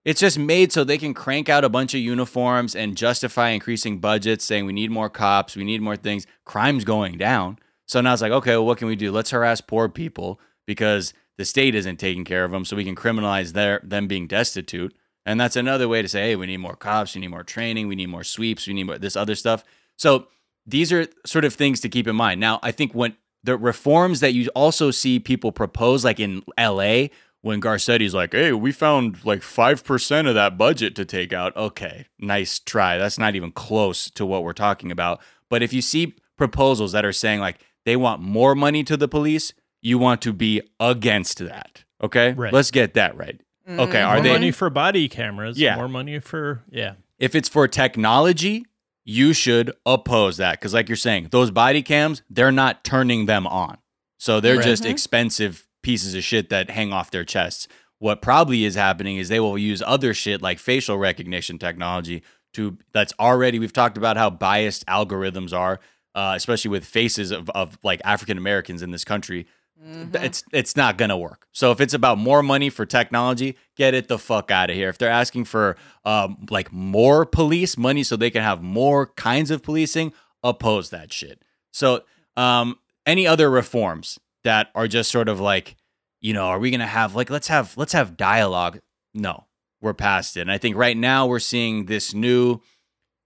[0.06, 3.98] It's just made so they can crank out a bunch of uniforms and justify increasing
[3.98, 6.28] budgets, saying we need more cops, we need more things.
[6.46, 7.58] Crime's going down.
[7.88, 9.12] So now it's like, okay, well, what can we do?
[9.12, 12.96] Let's harass poor people because the state isn't taking care of them, so we can
[12.96, 14.96] criminalize their them being destitute.
[15.26, 17.88] And that's another way to say, hey, we need more cops, we need more training,
[17.88, 19.64] we need more sweeps, we need more this other stuff.
[19.98, 20.28] So
[20.66, 22.40] these are sort of things to keep in mind.
[22.40, 27.08] Now, I think when the reforms that you also see people propose, like in LA,
[27.42, 31.56] when Garcetti's like, hey, we found like 5% of that budget to take out.
[31.56, 32.98] Okay, nice try.
[32.98, 35.22] That's not even close to what we're talking about.
[35.48, 39.08] But if you see proposals that are saying like they want more money to the
[39.08, 41.84] police, you want to be against that.
[42.02, 42.34] Okay?
[42.34, 42.52] Right.
[42.52, 43.40] Let's get that right.
[43.68, 45.60] Okay, are more they money for body cameras?
[45.60, 45.76] Yeah.
[45.76, 46.94] More money for yeah.
[47.20, 48.66] if it's for technology,
[49.04, 53.48] you should oppose that because, like you're saying, those body cams, they're not turning them
[53.48, 53.78] on.
[54.18, 54.66] So they're Right.
[54.66, 57.68] just expensive pieces of shit that hang off their chests.
[58.00, 62.78] What probably is happening is they will use other shit like facial recognition technology to
[62.94, 65.80] that's already, we've talked about how biased algorithms are,
[66.14, 69.46] uh, especially with faces of, of like African Americans in this country.
[69.84, 70.24] Mm-hmm.
[70.24, 71.48] It's it's not gonna work.
[71.52, 74.90] So if it's about more money for technology, get it the fuck out of here.
[74.90, 79.52] If they're asking for um like more police money so they can have more kinds
[79.52, 80.14] of policing,
[80.44, 81.44] oppose that shit.
[81.72, 82.04] So
[82.38, 85.76] um any other reforms that are just sort of like,
[86.22, 88.80] you know, are we gonna have like let's have let's have dialogue?
[89.14, 89.46] No,
[89.82, 90.42] we're past it.
[90.42, 92.62] And I think right now we're seeing this new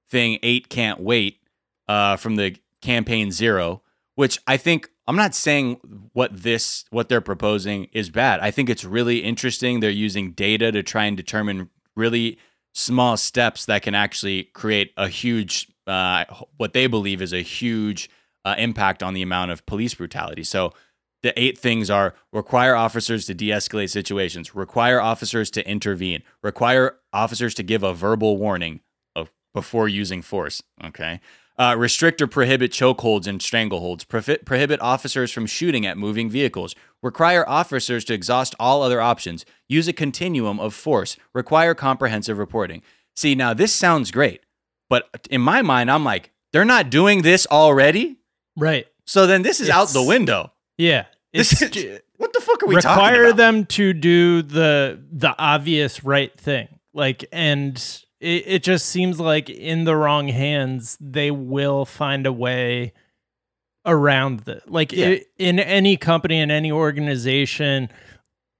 [0.10, 1.40] thing, eight can't wait,
[1.88, 3.82] uh, from the campaign zero,
[4.16, 5.80] which I think I'm not saying
[6.14, 8.42] what this what they're proposing is bad.
[8.42, 9.80] I think it's really interesting.
[9.80, 12.38] They're using data to try and determine really
[12.76, 16.26] small steps that can actually create a huge uh,
[16.58, 18.08] what they believe is a huge
[18.46, 20.44] uh, impact on the amount of police brutality.
[20.44, 20.74] So
[21.24, 27.56] the eight things are require officers to de-escalate situations, require officers to intervene, require officers
[27.56, 28.82] to give a verbal warning
[29.16, 30.62] of, before using force.
[30.86, 31.20] Okay.
[31.60, 34.06] Uh, restrict or prohibit chokeholds and strangleholds.
[34.06, 36.74] Profi- prohibit officers from shooting at moving vehicles.
[37.04, 39.46] Require officers to exhaust all other options.
[39.68, 41.18] Use a continuum of force.
[41.34, 42.82] Require comprehensive reporting.
[43.18, 44.40] See, now this sounds great,
[44.90, 48.20] but in my mind, I'm like, they're not doing this already.
[48.56, 48.88] Right.
[49.06, 50.54] So then this is out the window.
[50.78, 51.08] Yeah.
[51.34, 56.04] This is, what the fuck are we talking require them to do the the obvious
[56.04, 56.68] right thing.
[56.94, 57.76] Like and
[58.20, 62.94] it, it just seems like in the wrong hands they will find a way
[63.86, 65.08] around the like Yeah.
[65.08, 67.90] i- in any company in any organization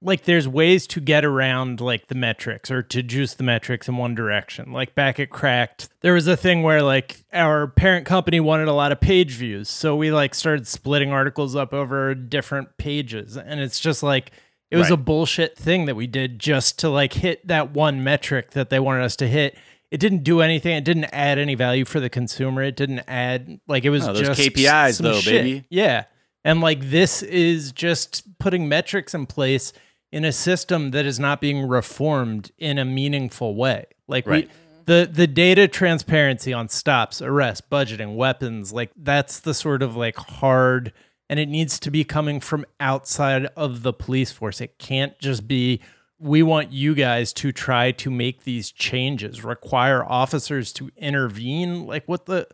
[0.02, 3.98] like there's ways to get around like the metrics or to juice the metrics in
[3.98, 4.72] one direction.
[4.72, 8.72] Like back at cracked there was a thing where like our parent company wanted a
[8.72, 9.68] lot of page views.
[9.68, 13.36] So we like started splitting articles up over different pages.
[13.36, 14.30] And it's just like
[14.70, 14.94] it was Right.
[14.94, 18.78] a bullshit thing that we did just to like hit that one metric that they
[18.80, 19.56] wanted us to hit
[19.90, 23.60] it didn't do anything it didn't add any value for the consumer it didn't add
[23.66, 25.44] like it was Oh, those just KPIs though, shit.
[25.44, 25.64] baby.
[25.70, 26.04] yeah
[26.44, 29.72] and like this is just putting metrics in place
[30.12, 33.84] in a system that is not being reformed in a meaningful way.
[34.08, 34.46] Like Right.
[34.46, 34.50] we
[34.86, 40.16] the the data transparency on stops, arrests, budgeting, weapons, like that's the sort of like
[40.16, 40.92] hard
[41.30, 44.60] and it needs to be coming from outside of the police force.
[44.60, 45.80] It can't just be
[46.18, 51.86] we want you guys to try to make these changes, require officers to intervene.
[51.86, 52.48] Like what the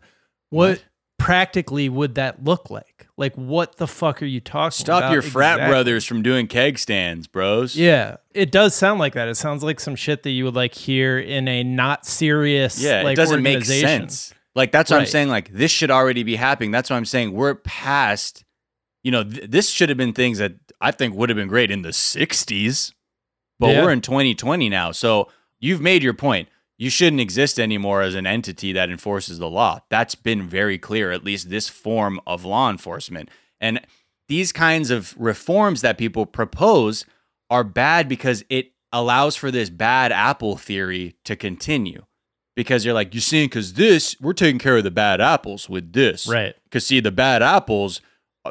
[0.50, 0.84] what,
[1.18, 3.08] practically would that look like?
[3.16, 4.74] Like what the fuck are you talking about?
[4.74, 5.12] Stop about?
[5.12, 5.72] your frat exactly?
[5.72, 7.74] brothers from doing keg stands, bros.
[7.76, 9.26] Yeah, it does sound like that.
[9.26, 12.78] It sounds like some shit that you would like hear in a not serious.
[12.78, 14.34] Yeah, like, it doesn't make sense.
[14.54, 15.28] Like that's what I'm saying.
[15.28, 16.72] Like this should already be happening.
[16.72, 17.32] That's what I'm saying.
[17.32, 18.44] We're past.
[19.06, 21.70] You know, th- this should have been things that I think would have been great
[21.70, 22.92] in the '60s,
[23.60, 23.82] but Yeah.
[23.84, 24.90] we're in 2020 now.
[24.90, 25.28] So
[25.60, 26.48] you've made your point.
[26.76, 29.78] You shouldn't exist anymore as an entity that enforces the law.
[29.90, 31.12] That's been very clear.
[31.12, 33.28] At least this form of law enforcement
[33.60, 33.80] and
[34.28, 37.06] these kinds of reforms that people propose
[37.48, 42.02] are bad because it allows for this bad apple theory to continue
[42.56, 45.92] because you're like, you're seeing, because this, we're taking care of the bad apples with
[45.92, 46.26] this.
[46.26, 46.54] Right.
[46.64, 48.00] Because, see, the bad apples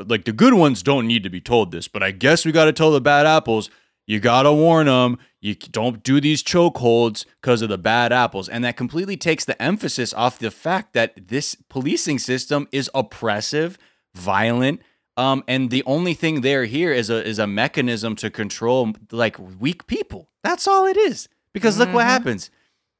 [0.07, 2.65] like the good ones don't need to be told this, but I guess we got
[2.65, 3.69] to tell the bad apples.
[4.07, 5.17] You got to warn them.
[5.41, 8.47] You don't do these chokeholds because of the bad apples.
[8.47, 13.77] And that completely takes the emphasis off the fact that this policing system is oppressive,
[14.13, 14.81] violent,
[15.17, 19.37] um, and the only thing there here is a is a mechanism to control like
[19.59, 20.29] weak people.
[20.43, 21.29] That's all it is.
[21.53, 22.09] Because look what Mhm.
[22.09, 22.49] happens.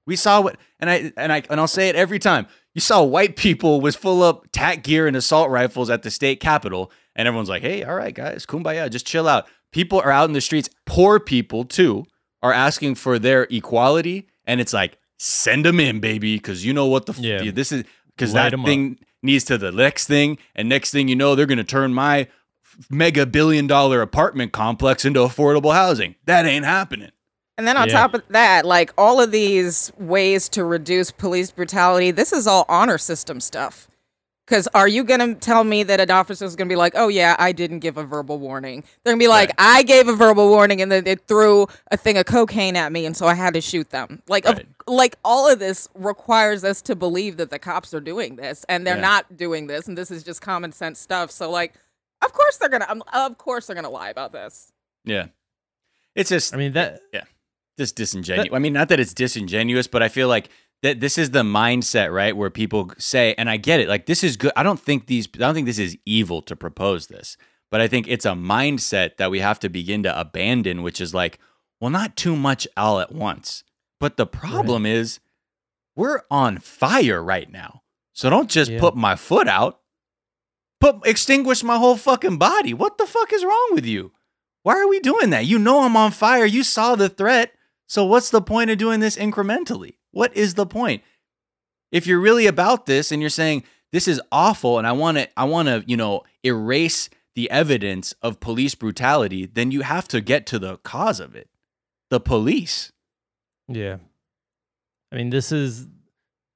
[0.07, 2.47] We saw what, and I and I and I'll say it every time.
[2.75, 6.39] You saw white people with full up tack gear and assault rifles at the state
[6.39, 10.27] capitol, and everyone's like, "Hey, all right, guys, kumbaya, just chill out." People are out
[10.29, 10.69] in the streets.
[10.85, 12.05] Poor people too
[12.43, 16.85] are asking for their equality, and it's like, send them in, baby, because you know
[16.85, 17.49] what the f- Yeah.
[17.51, 17.83] this is
[18.15, 18.65] because that 'em up.
[18.67, 21.93] thing needs to the next thing, and next thing you know, they're going to turn
[21.93, 22.27] my
[22.89, 26.15] mega billion dollar apartment complex into affordable housing.
[26.25, 27.11] That ain't happening.
[27.57, 27.93] And then on Yeah.
[27.93, 32.65] top of that, like all of these ways to reduce police brutality, this is all
[32.67, 33.87] honor system stuff.
[34.45, 36.93] Because are you going to tell me that an officer is going to be like,
[36.95, 38.83] oh, yeah, I didn't give a verbal warning?
[39.03, 41.97] They're going to be like, I gave a verbal warning and then they threw a
[41.97, 44.21] thing of cocaine at me and so I had to shoot them.
[44.27, 44.67] Like, of, Right.
[44.85, 48.85] like all of this requires us to believe that the cops are doing this and
[48.85, 49.01] they're Yeah.
[49.01, 49.87] not doing this.
[49.87, 51.31] And this is just common sense stuff.
[51.31, 51.73] So, like,
[52.23, 54.71] of course they're going to, um, of course they're going to lie about this.
[55.05, 55.25] Yeah,
[56.13, 56.99] it's just I mean that
[57.77, 58.49] just disingenuous.
[58.53, 60.49] I mean, not that it's disingenuous, but I feel like
[60.83, 62.35] that this is the mindset, right?
[62.35, 64.51] Where people say, and I get it, like this is good.
[64.55, 67.37] I don't think these, I don't think this is evil to propose this,
[67.71, 71.13] but I think it's a mindset that we have to begin to abandon, which is
[71.13, 71.39] like,
[71.79, 73.63] well, not too much all at once.
[73.99, 75.19] But the problem is,
[75.95, 77.81] we're on fire right now.
[78.13, 78.79] So don't just Yeah.
[78.79, 79.79] put my foot out.
[80.81, 82.73] Put extinguish my whole fucking body.
[82.73, 84.11] What the fuck is wrong with you?
[84.63, 85.45] Why are we doing that?
[85.45, 86.45] You know I'm on fire.
[86.45, 87.53] You saw the threat.
[87.87, 89.95] So what's the point of doing this incrementally?
[90.11, 91.03] What is the point?
[91.91, 95.29] If you're really about this and you're saying this is awful and I want to
[95.37, 100.21] I want to, you know, erase the evidence of police brutality, then you have to
[100.21, 101.49] get to the cause of it.
[102.09, 102.91] The police.
[103.67, 103.97] Yeah.
[105.11, 105.87] I mean, this is.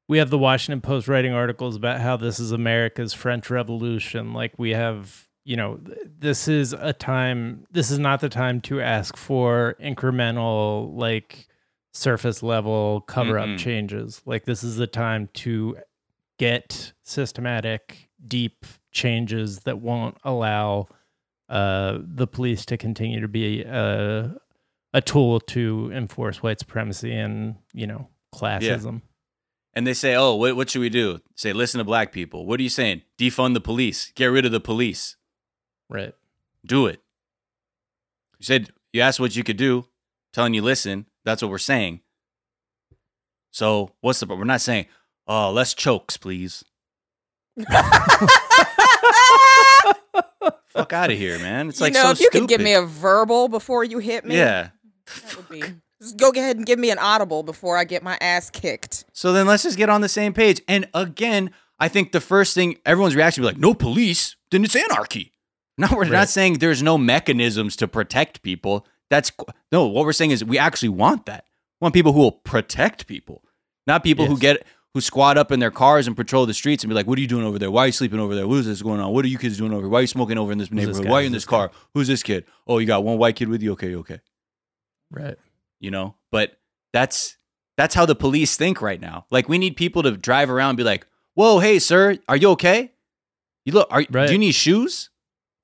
[0.08, 4.34] We have the Washington Post writing articles about how this is America's French Revolution.
[4.34, 5.80] Like, we have, you know,
[6.20, 11.48] this is a time, this is not the time to ask for incremental, like,
[11.92, 13.58] surface level cover up Mm-mm.
[13.58, 14.22] changes.
[14.26, 15.78] Like, this is the time to
[16.38, 20.88] get systematic, deep changes that won't allow
[21.50, 24.30] uh, the police to continue to be uh,
[24.94, 29.02] a tool to enforce white supremacy and you know classism.
[29.74, 32.60] And they say, "Oh, what, what should we do?" Say, "Listen to black people." What
[32.60, 33.04] are you saying?
[33.18, 34.12] Defund the police.
[34.16, 35.16] Get rid of the police.
[35.90, 36.14] Right.
[36.66, 37.02] Do it.
[38.40, 39.86] You said you asked what you could do.
[40.34, 41.08] Telling you listen.
[41.26, 42.02] That's what we're saying.
[43.52, 44.28] So what's the?
[44.28, 44.86] We're not saying,
[45.28, 46.64] "Oh, less chokes, please."
[50.70, 51.68] Fuck out of here, man.
[51.70, 52.40] It's like you know, so if you stupid.
[52.42, 54.70] could give me a verbal before you hit me, yeah.
[55.08, 55.64] that would be.
[56.02, 59.04] Just go ahead and give me an audible before I get my ass kicked.
[59.12, 60.62] So then let's just get on the same page.
[60.68, 64.64] And again, I think the first thing everyone's reaction will be like, no police, then
[64.64, 65.34] it's anarchy.
[65.80, 66.12] No, we're Right.
[66.12, 68.86] not saying there's no mechanisms to protect people.
[69.10, 69.32] That's
[69.72, 71.46] no, what we're saying is we actually want that.
[71.80, 73.44] We want people who will protect people,
[73.88, 76.90] not people who get who squat up in their cars and patrol the streets and
[76.90, 77.72] be like, "What are you doing over there?
[77.72, 78.48] Why are you sleeping over there?
[78.48, 79.14] What is this going on?
[79.14, 79.84] What are you kids doing over?
[79.84, 79.90] here?
[79.90, 81.04] Why are you smoking over in this this neighborhood?
[81.06, 81.10] guy?
[81.12, 81.68] Why are you in this this car?
[81.70, 82.46] guy?" Who's this kid?
[82.68, 83.72] Oh, you got one white kid with you?
[83.74, 84.20] Okay, okay."
[85.12, 85.38] Right.
[85.80, 86.60] you know but
[86.94, 87.38] that's
[87.78, 90.78] that's how the police think right now like we need people to drive around and
[90.78, 92.92] be like whoa hey sir are you okay
[93.66, 94.28] you look are Right.
[94.28, 95.10] do you need shoes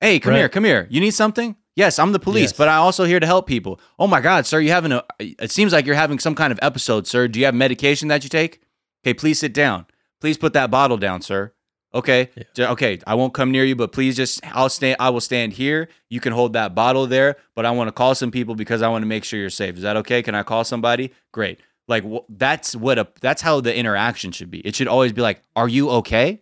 [0.06, 0.38] hey come Right.
[0.38, 0.86] here come here.
[0.90, 1.56] You need something?
[1.74, 2.52] Yes i'm the police Yes.
[2.54, 3.80] but i'm also here to help people.
[3.98, 6.58] Oh my god sir you having a it seems like you're having some kind of
[6.62, 7.28] episode sir.
[7.28, 8.60] Do you have medication that you take?
[9.04, 9.86] Okay please sit down.
[10.20, 11.52] Please put that bottle down sir.
[11.94, 12.72] Okay Yeah.
[12.72, 15.88] Okay i won't come near you but please just i'll stand i will stand here.
[16.08, 18.88] You can hold that bottle there but i want to call some people because i
[18.88, 19.76] want to make sure you're safe.
[19.76, 20.22] Is that okay?
[20.22, 21.12] Can i call somebody?
[21.32, 21.60] Great.
[21.88, 24.58] Like wh- that's what a that's how the interaction should be.
[24.60, 26.40] It should always be like are you okay?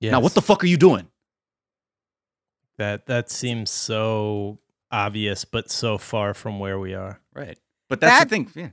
[0.00, 0.12] Yes.
[0.12, 1.06] now what the fuck are you doing
[2.78, 4.58] that that seems so
[4.90, 7.20] obvious, but so far from where we are.
[7.34, 7.58] right
[7.88, 8.70] but that's That- the thing yeah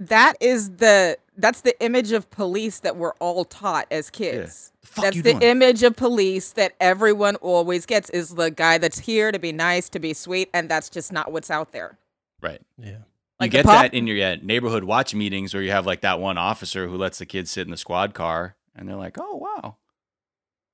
[0.00, 4.72] That is the that's the image of police that we're all taught as kids.
[4.94, 5.42] The That's the doing?
[5.42, 9.88] image of police that everyone always gets is the guy that's here to be nice,
[9.90, 11.96] to be sweet, and that's just not what's out there.
[12.42, 12.90] right Yeah.
[12.90, 12.96] you
[13.40, 16.00] Like the get pop- that in your yeah, neighborhood watch meetings where you have like
[16.02, 19.16] that one officer who lets the kids sit in the squad car and they're like
[19.18, 19.76] oh wow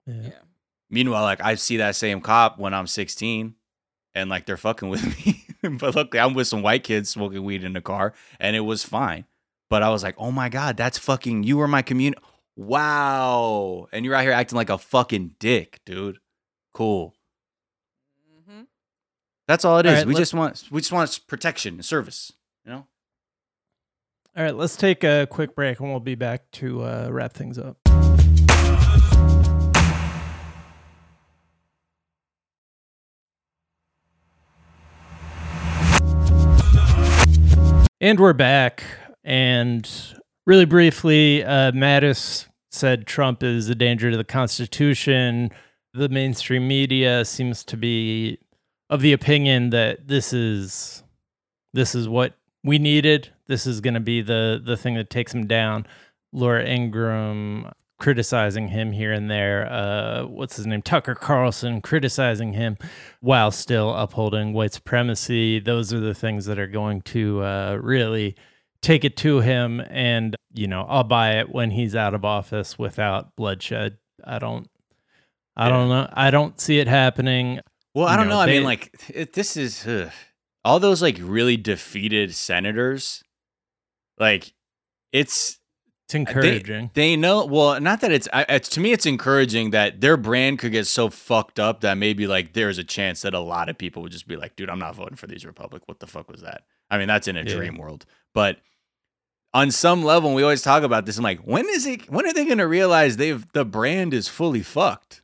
[0.07, 0.15] Yeah.
[0.23, 0.39] Yeah.
[0.91, 3.55] Meanwhile, like I see that same cop when I'm 16
[4.15, 5.45] and like they're fucking with me.
[5.79, 8.85] but luckily I'm with some white kids smoking weed in the car and it was
[8.85, 9.25] fine.
[9.71, 12.23] But I was like, oh my God, that's fucking you were my community.
[12.57, 13.89] Wow.
[13.93, 16.19] And you're out here acting like a fucking dick, dude.
[16.73, 17.15] Cool.
[19.49, 19.99] That's all it All is.
[20.01, 22.33] right, we just want we just want protection and service.
[22.67, 22.87] You know.
[24.37, 27.59] All right, let's take a quick break and we'll be back to uh, wrap things
[27.59, 27.79] up.
[38.01, 38.85] And we're back.
[39.25, 39.91] And
[40.47, 45.51] really briefly, uh, Mattis said Trump is a danger to the Constitution.
[45.95, 48.39] The mainstream media seems to be
[48.89, 51.03] of the opinion that this is
[51.73, 53.31] this is what we needed.
[53.49, 55.85] This is going to be the the thing that takes him down.
[56.33, 59.71] Laura Ingraham criticizing him here and there.
[59.71, 60.83] Uh, what's his name?
[60.83, 62.77] Tucker Carlson criticizing him
[63.21, 65.59] while still upholding white supremacy.
[65.59, 68.37] Those are the things that are going to uh, really
[68.83, 69.83] take it to him.
[69.91, 73.99] And you know, I'll buy it when he's out of office without bloodshed.
[74.25, 74.69] I don't.
[75.57, 76.09] I don't know.
[76.13, 77.61] I don't see it happening.
[77.95, 78.41] Well, I don't know, know.
[78.41, 80.11] I they- mean, like it, this is ugh.
[80.65, 83.25] all those like really defeated senators.
[84.21, 84.53] Like,
[85.13, 85.59] it's
[86.09, 86.91] It's encouraging.
[86.95, 87.45] they know.
[87.45, 88.27] Well, not that it's.
[88.33, 92.27] It's to me, it's encouraging that their brand could get so fucked up that maybe
[92.27, 94.79] like there's a chance that a lot of people would just be like, "Dude, I'm
[94.79, 95.83] not voting for these Republic.
[95.85, 97.55] What the fuck was that?" I mean, that's in a Yeah.
[97.55, 98.59] dream world, but
[99.53, 101.19] on some level, we always talk about this.
[101.19, 102.11] I'm like, when is it?
[102.11, 105.23] When are they going to realize they've the brand is fully fucked?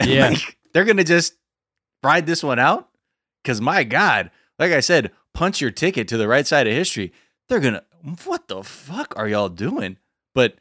[0.06, 0.28] Yeah.
[0.30, 1.34] like, they're gonna just
[2.02, 2.88] ride this one out.
[3.42, 7.12] Because my God, like I said, punch your ticket to the right side of history.
[7.48, 7.82] They're gonna.
[8.24, 9.96] What the fuck are y'all doing?
[10.34, 10.56] But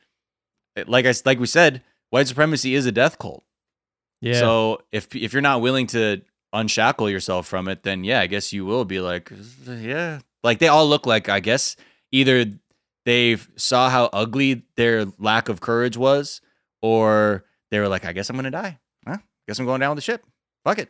[0.76, 3.44] eh, like I like we said, white supremacy is a death cult.
[4.22, 4.40] yeah.
[4.40, 6.22] So if if you're not willing to
[6.54, 9.32] unshackle yourself from it, then yeah, I guess you will be like,
[9.68, 11.76] yeah, like they all look like I guess
[12.12, 12.46] either
[13.06, 16.42] they saw how ugly their lack of courage was,
[16.82, 18.80] or they were like, I guess I'm gonna die.
[19.08, 19.18] Huh?
[19.48, 20.24] Guess I'm going down with the ship.
[20.64, 20.90] Fuck it.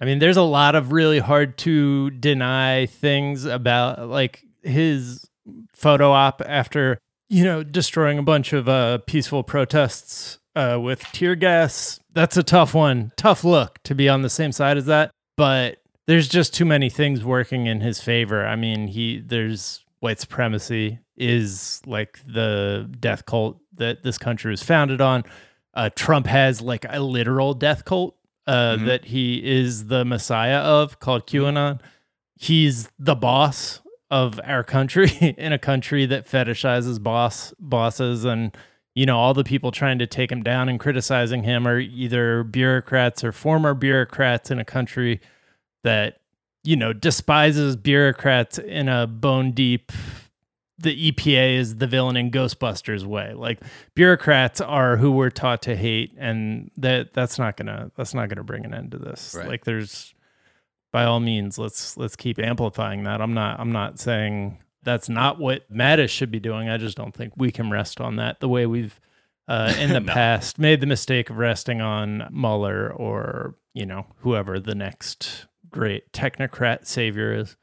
[0.00, 5.28] I mean, there's a lot of really hard to deny things about like his
[5.72, 11.34] photo op after, you know, destroying a bunch of uh, peaceful protests uh, with tear
[11.34, 12.00] gas.
[12.12, 13.12] That's a tough one.
[13.16, 15.10] Tough look to be on the same side as that.
[15.36, 18.46] But there's just too many things working in his favor.
[18.46, 24.62] I mean, he there's white supremacy is like the death cult that this country was
[24.62, 25.24] founded on.
[25.72, 28.16] Uh, Trump has like a literal death cult
[28.46, 28.86] uh, Mhm.
[28.86, 31.80] that he is the messiah of called QAnon.
[32.36, 33.80] He's the boss
[34.10, 38.56] of our country in a country that fetishizes boss bosses and
[38.94, 42.44] you know all the people trying to take him down and criticizing him are either
[42.44, 45.20] bureaucrats or former bureaucrats in a country
[45.82, 46.20] that
[46.62, 49.90] you know despises bureaucrats in a bone deep
[50.78, 53.32] the EPA is the villain in Ghostbusters way.
[53.32, 53.60] Like
[53.94, 58.28] bureaucrats are who we're taught to hate and that that's not going to that's not
[58.28, 59.34] going to bring an end to this.
[59.36, 59.48] Right.
[59.48, 60.13] Like there's
[60.94, 63.20] by all means let's let's keep amplifying that.
[63.20, 66.68] I'm not I'm not saying that's not what Mattis should be doing.
[66.68, 69.00] I just don't think we can rest on that the way we've
[69.48, 70.12] uh, in the No.
[70.12, 76.12] past made the mistake of resting on Mueller or you know whoever the next great
[76.12, 77.56] technocrat savior is.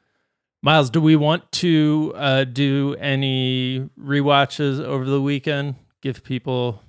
[0.60, 5.76] Miles, do we want to uh, do any rewatches over the weekend?
[6.02, 6.82] Give people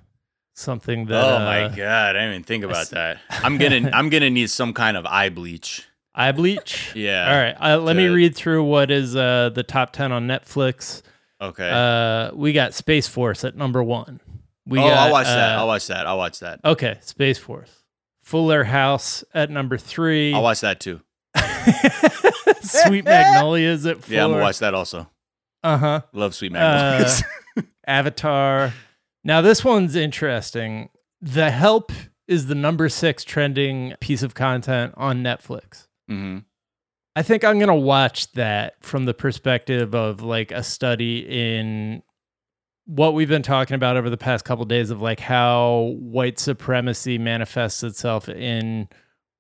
[0.55, 3.19] something that oh uh, my god, I didn't even think about that.
[3.29, 5.87] I'm gonna I'm gonna need some kind of eye bleach.
[6.15, 6.91] Eye bleach.
[6.95, 7.31] Yeah.
[7.31, 11.01] All right, uh, let me read through what is uh, the top ten on Netflix.
[11.41, 11.69] Okay.
[11.69, 14.19] Uh, we got Space Force at number one.
[14.65, 15.55] We oh, got, I'll watch that.
[15.55, 16.07] uh, I'll watch that.
[16.07, 16.59] I'll watch that.
[16.63, 17.83] Okay, Space Force.
[18.21, 20.33] Fuller House at number three.
[20.33, 21.01] I'll watch that too.
[22.61, 24.13] Sweet Magnolias at four.
[24.13, 25.09] Yeah, I'm gonna watch that also.
[25.63, 26.01] Uh huh.
[26.13, 27.23] Love Sweet Uh, Magnolias.
[27.87, 28.73] Avatar.
[29.23, 30.89] Now this one's interesting.
[31.21, 31.91] The Help
[32.27, 35.87] is the number six trending piece of content on Netflix.
[36.07, 36.39] Hmm
[37.15, 42.01] I think I'm gonna watch that from the perspective of like a study in
[42.85, 47.17] what we've been talking about over the past couple days of like how white supremacy
[47.17, 48.89] manifests itself in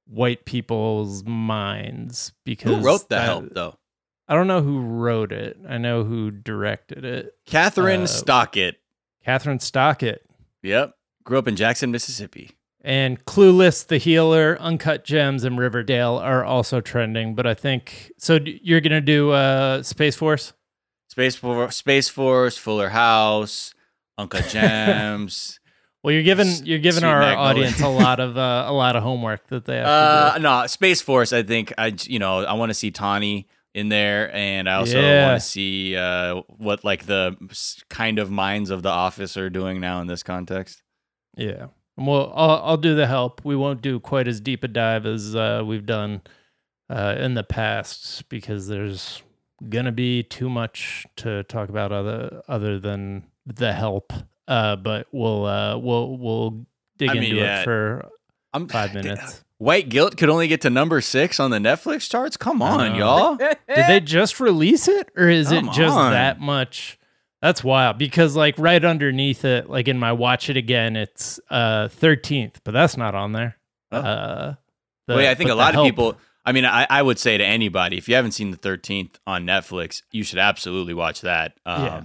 [0.05, 2.31] white people's minds.
[2.45, 3.77] Because Who wrote the I- help though?
[4.27, 5.57] I don't know who wrote it.
[5.67, 7.33] I know who directed it.
[7.45, 8.77] Kathryn uh, Stockett.
[9.27, 10.25] Kathryn Stockett.
[10.61, 10.93] Yep.
[11.25, 12.51] Grew up in Jackson, Mississippi.
[12.85, 17.33] And Clueless, The Healer, Uncut Gems, and Riverdale are also trending.
[17.33, 18.39] But I think so.
[18.43, 20.53] You're gonna do uh, Space Force.
[21.09, 23.73] Space Force, Space Force, Fuller House,
[24.17, 25.59] Uncut Gems.
[26.03, 27.49] Well, you're giving you're giving Sweet our Magnolia.
[27.49, 31.01] audience a lot of uh, a lot of homework that they have uh, no, Space
[31.01, 31.31] Force.
[31.31, 34.99] I think I you know, I want to see Tawny in there, and I also
[35.01, 35.27] Yeah.
[35.29, 37.37] want to see uh, what like the
[37.89, 40.83] kind of minds of the office are doing now in this context.
[41.37, 41.67] Yeah.
[41.97, 43.41] Well, I'll I'll do the help.
[43.43, 46.21] We won't do quite as deep a dive as uh, we've done
[46.89, 49.21] uh, in the past because there's
[49.69, 54.11] gonna be too much to talk about other other than the help.
[54.47, 56.65] Uh, but we'll uh, we'll we'll
[56.97, 57.61] dig I mean, into yeah.
[57.61, 58.09] it for
[58.53, 59.43] I'm five minutes.
[59.59, 62.35] White Guilt could only get to number six on the Netflix charts.
[62.35, 63.37] Come on, y'all.
[63.37, 66.11] Did they just release it, or is Come it just on.
[66.11, 66.99] that much?
[67.43, 71.89] That's wild because like right underneath it, like in my watch it again, it's uh
[71.89, 73.57] thirteenth, but that's not on there.
[73.91, 73.97] Oh.
[73.99, 74.55] Uh,
[75.07, 76.17] the- well, yeah, I think a lot of help- people.
[76.45, 79.45] I mean, I, I would say to anybody, if you haven't seen the Thirteenth on
[79.45, 81.57] Netflix, you should absolutely watch that.
[81.65, 82.01] Um, Yeah.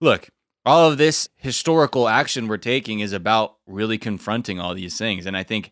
[0.00, 0.30] Look,
[0.66, 5.36] all of this historical action we're taking is about really confronting all these things, and
[5.36, 5.70] I think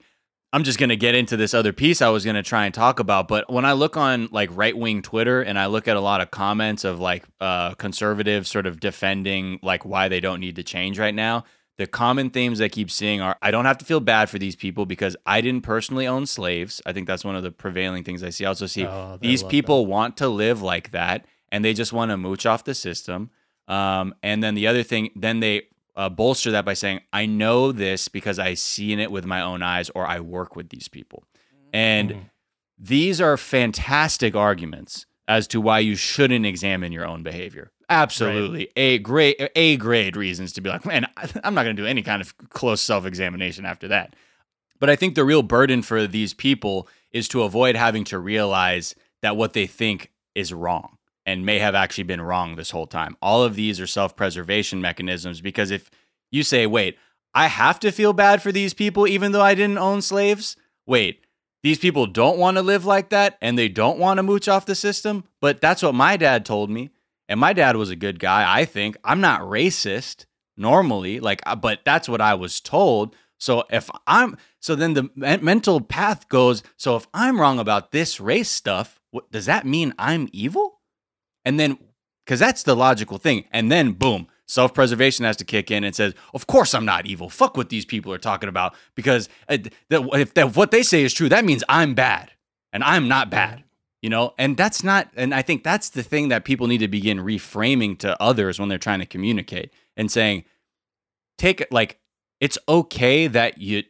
[0.54, 2.74] I'm just going to get into this other piece I was going to try and
[2.74, 3.26] talk about.
[3.26, 6.20] But when I look on like right wing Twitter and I look at a lot
[6.20, 10.62] of comments of like uh, conservatives sort of defending like why they don't need to
[10.62, 11.44] change right now,
[11.78, 14.54] the common themes I keep seeing are I don't have to feel bad for these
[14.54, 16.82] people because I didn't personally own slaves.
[16.84, 18.44] I think that's one of the prevailing things I see.
[18.44, 22.10] I also see Oh, these people want to live like that and they just want
[22.10, 23.30] to mooch off the system.
[23.68, 25.62] Um, and then the other thing, then they
[25.94, 29.62] uh, bolster that by saying, I know this because I seen it with my own
[29.62, 31.24] eyes or I work with these people.
[31.72, 32.20] And Mhm.
[32.78, 37.70] these are fantastic arguments as to why you shouldn't examine your own behavior.
[37.88, 38.68] Absolutely.
[38.76, 41.06] A grade A grade reasons to be like, man,
[41.44, 44.16] I'm not going to do any kind of close self-examination after that.
[44.80, 48.94] But I think the real burden for these people is to avoid having to realize
[49.20, 53.16] that what they think is wrong and may have actually been wrong this whole time.
[53.22, 55.90] All of these are self-preservation mechanisms because if
[56.30, 56.98] you say, "Wait,
[57.34, 60.56] I have to feel bad for these people even though I didn't own slaves?"
[60.86, 61.24] Wait,
[61.62, 64.66] these people don't want to live like that and they don't want to mooch off
[64.66, 66.90] the system, but that's what my dad told me.
[67.28, 68.96] And my dad was a good guy, I think.
[69.04, 73.14] I'm not racist normally, like uh, but that's what I was told.
[73.38, 78.20] So if I'm so then the mental path goes, so if I'm wrong about this
[78.20, 80.80] race stuff, what does that mean I'm evil?
[81.44, 81.78] And then
[82.26, 83.44] cuz that's the logical thing.
[83.52, 87.28] And then boom, self-preservation has to kick in and says, "Of course I'm not evil.
[87.28, 89.58] Fuck what these people are talking about because uh,
[89.90, 92.32] if what they say is true, that means I'm bad
[92.72, 93.64] and I'm not bad."
[94.02, 96.88] You know, and that's not and I think that's the thing that people need to
[96.88, 100.44] begin reframing to others when they're trying to communicate and saying
[101.38, 101.98] take it like
[102.40, 103.84] it's okay that you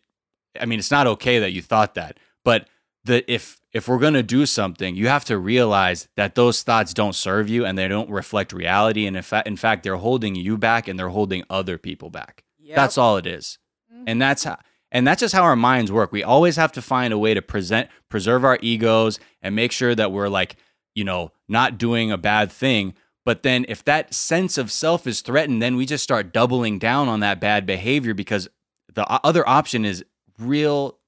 [0.61, 2.68] I mean it's not okay that you thought that, but
[3.05, 6.92] the if if we're going to do something, you have to realize that those thoughts
[6.92, 10.34] don't serve you and they don't reflect reality and in fact in fact they're holding
[10.34, 12.44] you back and they're holding other people back.
[12.59, 12.76] Yep.
[12.76, 13.59] That's all it is.
[13.92, 14.05] Mm-hmm.
[14.07, 14.59] And that's how
[14.90, 16.12] and that's just how our minds work.
[16.12, 19.94] We always have to find a way to present preserve our egos and make sure
[19.94, 20.57] that we're like,
[20.94, 22.94] you know, not doing a bad thing.
[23.24, 27.09] But then if that sense of self is threatened, then we just start doubling down
[27.09, 28.48] on that bad behavior because
[28.92, 30.05] the other option is
[30.38, 30.98] real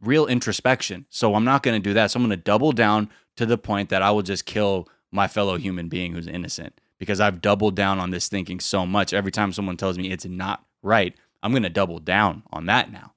[0.00, 1.06] real introspection.
[1.10, 2.10] So I'm not going to do that.
[2.10, 5.28] So I'm going to double down to the point that I will just kill my
[5.28, 9.12] fellow human being who's innocent because I've doubled down on this thinking so much.
[9.12, 12.92] Every time someone tells me it's not right, I'm going to double down on that
[12.92, 13.14] now.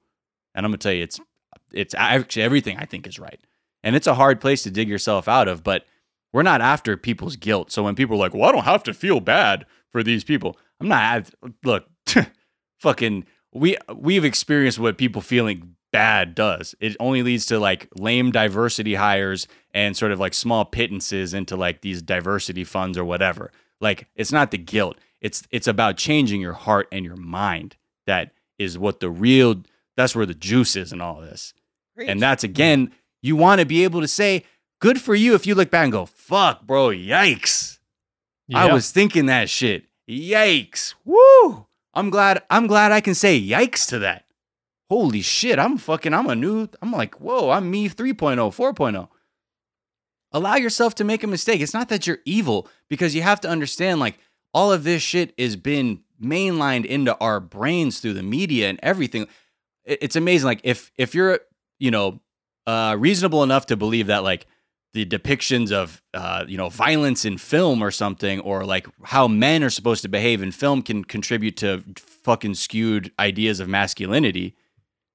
[0.54, 1.20] And I'm going to tell you it's
[1.72, 3.40] it's actually everything I think is right.
[3.82, 5.84] And it's a hard place to dig yourself out of, but
[6.32, 7.70] we're not after people's guilt.
[7.70, 10.56] So when people are like, "Well, I don't have to feel bad for these people."
[10.80, 11.30] I'm not
[11.64, 11.86] look,
[12.78, 16.74] fucking we we've experienced what people feeling bad does.
[16.80, 21.54] It only leads to like lame diversity hires and sort of like small pittances into
[21.54, 23.52] like these diversity funds or whatever.
[23.80, 24.98] Like it's not the guilt.
[25.20, 27.76] It's it's about changing your heart and your mind.
[28.08, 29.62] That is what the real
[29.96, 31.54] that's where the juice is in all this.
[32.08, 32.90] And that's again,
[33.22, 34.42] you want to be able to say,
[34.80, 37.78] good for you if you look back and go, fuck, bro, yikes.
[38.52, 39.84] I was thinking that shit.
[40.10, 40.94] Yikes.
[41.04, 41.66] Woo.
[41.94, 44.23] I'm glad I'm glad I can say yikes to that.
[44.94, 45.58] Holy shit.
[45.58, 49.08] I'm fucking I'm a new I'm like, whoa, I'm me 3.0, 4.0.
[50.30, 51.60] Allow yourself to make a mistake.
[51.60, 54.20] It's not that you're evil because you have to understand like
[54.52, 59.26] all of this shit is been mainlined into our brains through the media and everything.
[59.84, 61.40] It's amazing like if if you're,
[61.80, 62.20] you know,
[62.64, 64.46] uh reasonable enough to believe that like
[64.92, 69.64] the depictions of uh, you know violence in film or something, or like how men
[69.64, 74.54] are supposed to behave in film can contribute to fucking skewed ideas of masculinity,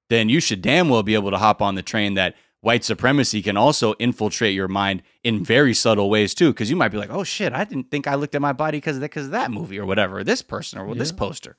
[0.10, 3.41] then you should damn well be able to hop on the train that white supremacy
[3.41, 6.51] can also infiltrate your mind in very subtle ways too.
[6.51, 8.78] Because you might be like, oh shit, I didn't think I looked at my body
[8.78, 11.18] because of that, of that movie or whatever, or this person or this Yeah.
[11.18, 11.57] poster.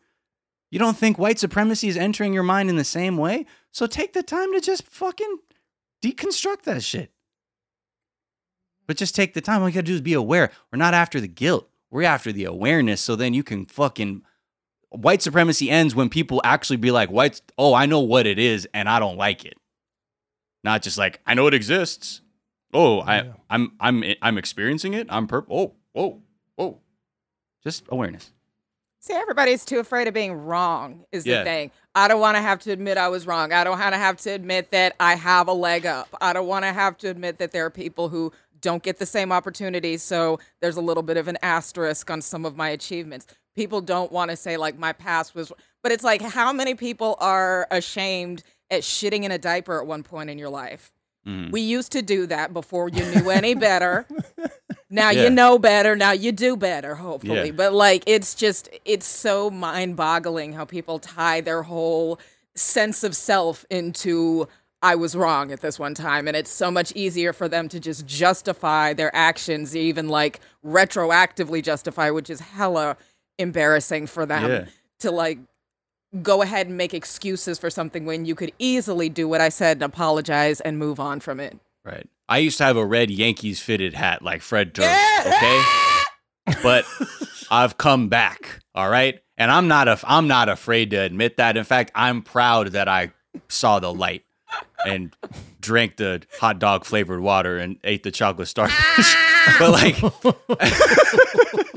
[0.71, 3.47] You don't think white supremacy is entering your mind in the same way?
[3.73, 5.39] So take the time to just fucking
[6.05, 7.13] deconstruct that shit.
[8.87, 9.63] But just take the time.
[9.63, 10.51] All you gotta do is be aware.
[10.73, 11.69] We're not after the guilt.
[11.91, 13.01] We're after the awareness.
[13.01, 14.23] So then you can fucking
[14.91, 18.68] white supremacy ends when people actually be like, white, oh, I know what it is
[18.74, 19.55] and I don't like it.
[20.62, 22.20] Not just like, I know it exists.
[22.74, 23.32] Oh, I, Yeah.
[23.49, 25.07] I'm, I'm, I'm experiencing it.
[25.11, 25.47] I'm perp.
[25.51, 26.20] Oh, whoa,
[26.57, 26.78] whoa.
[27.64, 28.32] Just awareness.
[29.03, 31.38] See, everybody's too afraid of being wrong, is Yeah.
[31.38, 31.70] the thing.
[31.95, 33.53] I don't want to have to admit I was wrong.
[33.53, 36.09] I don't want to have to admit that I have a leg up.
[36.20, 38.30] I don't want to have to admit that there are people who
[38.61, 40.03] don't get the same opportunities.
[40.03, 43.26] So there's a little bit of an asterisk on some of my achievements.
[43.57, 47.17] People don't want to say, like, my past was, but it's like, how many people
[47.21, 50.93] are ashamed at shitting in a diaper at one point in your life?
[51.27, 51.51] Mhm.
[51.51, 54.07] We used to do that before you knew any better.
[54.91, 55.25] now Yeah.
[55.25, 55.95] you know better.
[55.97, 57.47] Now you do better, hopefully.
[57.47, 57.53] Yeah.
[57.53, 62.19] But like, it's just, it's so mind boggling how people tie their whole
[62.55, 64.49] sense of self into,
[64.83, 66.27] I was wrong at this one time.
[66.27, 71.63] And it's so much easier for them to just justify their actions, even like retroactively
[71.63, 72.97] justify, which is hella
[73.41, 74.64] embarrassing for them Yeah.
[75.01, 75.38] to like
[76.22, 79.76] go ahead and make excuses for something when you could easily do what I said
[79.78, 81.59] and apologize and move on from it.
[81.84, 82.09] Right.
[82.28, 85.26] I used to have a red Yankees fitted hat like Fred Durst.
[85.26, 85.62] Okay.
[86.62, 86.84] but
[87.51, 88.61] I've come back.
[88.74, 89.20] All right.
[89.38, 91.57] And I'm not a, I'm not afraid to admit that.
[91.57, 93.12] In fact, I'm proud that I
[93.49, 94.24] saw the light
[94.84, 95.14] and
[95.61, 99.14] drank the hot dog flavored water and ate the chocolate starfish.
[99.59, 99.97] but like,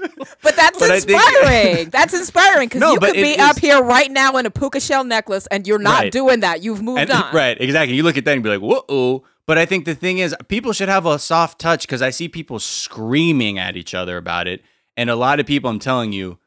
[0.44, 1.90] But that's But I think- inspiring.
[1.92, 4.52] that's inspiring because No, you but could be is- up here right now in a
[4.52, 6.12] puka shell necklace and you're not Right.
[6.12, 6.62] doing that.
[6.62, 7.34] You've moved and, on.
[7.34, 7.96] right, exactly.
[7.96, 9.24] You look at that and be like, whoa.
[9.48, 12.28] But I think the thing is, people should have a soft touch because I see
[12.30, 14.62] people screaming at each other about it.
[14.96, 16.38] And a lot of people, I'm telling you,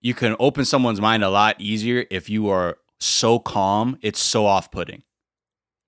[0.00, 3.98] you can open someone's mind a lot easier if you are so calm.
[4.02, 5.02] It's so off putting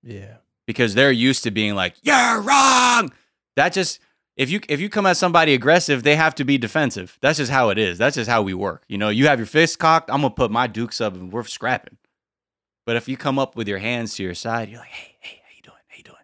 [0.03, 0.37] Yeah.
[0.65, 3.11] because they're used to being like, you're wrong.
[3.55, 3.99] That just,
[4.35, 7.17] if you if you come at somebody aggressive, they have to be defensive.
[7.21, 7.97] That's just how it is.
[7.97, 8.83] That's just how we work.
[8.87, 10.09] You know, you have your fist cocked.
[10.09, 11.97] I'm gonna put my dukes up, and we're scrapping.
[12.85, 15.41] But if you come up with your hands to your side, you're like, hey, hey,
[15.43, 15.77] how you doing?
[15.87, 16.17] How you doing?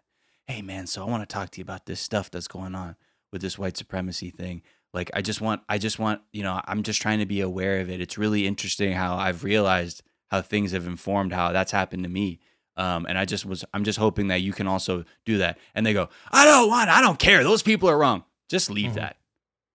[0.46, 0.86] Hey, man.
[0.86, 2.96] So I want to talk to you about this stuff that's going on
[3.32, 4.62] with this white supremacy thing.
[4.94, 7.80] Like, I just want, I just want, you know, I'm just trying to be aware
[7.80, 8.00] of it.
[8.00, 12.40] It's really interesting how I've realized how things have informed how that's happened to me.
[12.76, 15.58] Um, and I just was, I'm just hoping that you can also do that.
[15.74, 17.42] And they go, I don't want, I don't care.
[17.44, 18.24] Those people are wrong.
[18.48, 18.94] Just leave Mhm.
[18.94, 19.16] that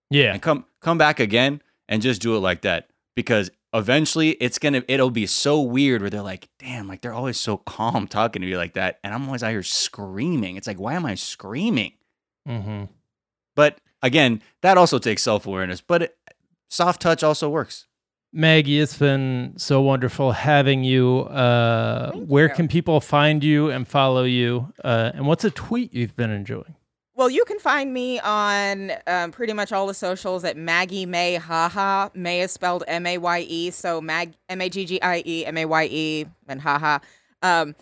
[0.10, 0.34] Yeah.
[0.34, 4.84] and come come back again and just do it like that because eventually it's gonna
[4.88, 8.48] it'll be so weird where they're like damn like they're always so calm talking to
[8.48, 11.91] you like that and i'm always out here screaming it's like why am i screaming
[12.48, 12.86] Mm-hmm.
[13.58, 16.18] but again that also takes self-awareness but it,
[16.70, 17.86] soft touch also works
[18.38, 21.21] Maggie, it's been so wonderful having you.
[21.21, 22.53] Uh, where you.
[22.53, 24.71] can people find you and follow you?
[24.83, 26.75] Uh, and what's a tweet you've been enjoying?
[27.15, 31.38] Well, you can find me on um, pretty much all the socials at Maggie Maye
[31.38, 32.09] Haha.
[32.13, 35.43] May is spelled M A Y E, so Mag M A G G I E
[35.43, 36.99] M A Y E and Haha.
[37.41, 37.73] Um,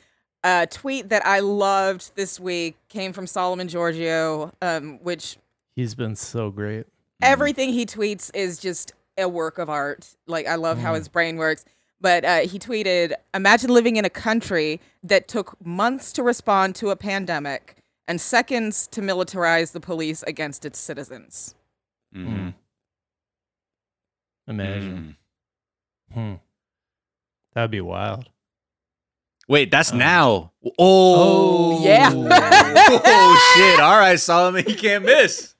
[0.46, 5.36] a tweet that I loved this week came from Solomon Georgio, um, which
[5.76, 6.86] He's been so great.
[7.22, 10.16] everything he tweets is just a work of art.
[10.28, 10.98] Like I love how Mm.
[10.98, 11.66] his brain works.
[12.02, 16.90] But uh, he tweeted, "Imagine living in a country that took months to respond to
[16.90, 21.56] a pandemic and seconds to militarize the police against its citizens."
[22.16, 22.54] Mhm.
[24.48, 25.16] Imagine.
[26.12, 26.14] Mm.
[26.14, 26.34] Hmm.
[27.54, 28.30] That'd be wild.
[29.48, 32.10] wait that's Um, now oh, yeah.
[32.14, 35.55] oh shit all right solomon you can't miss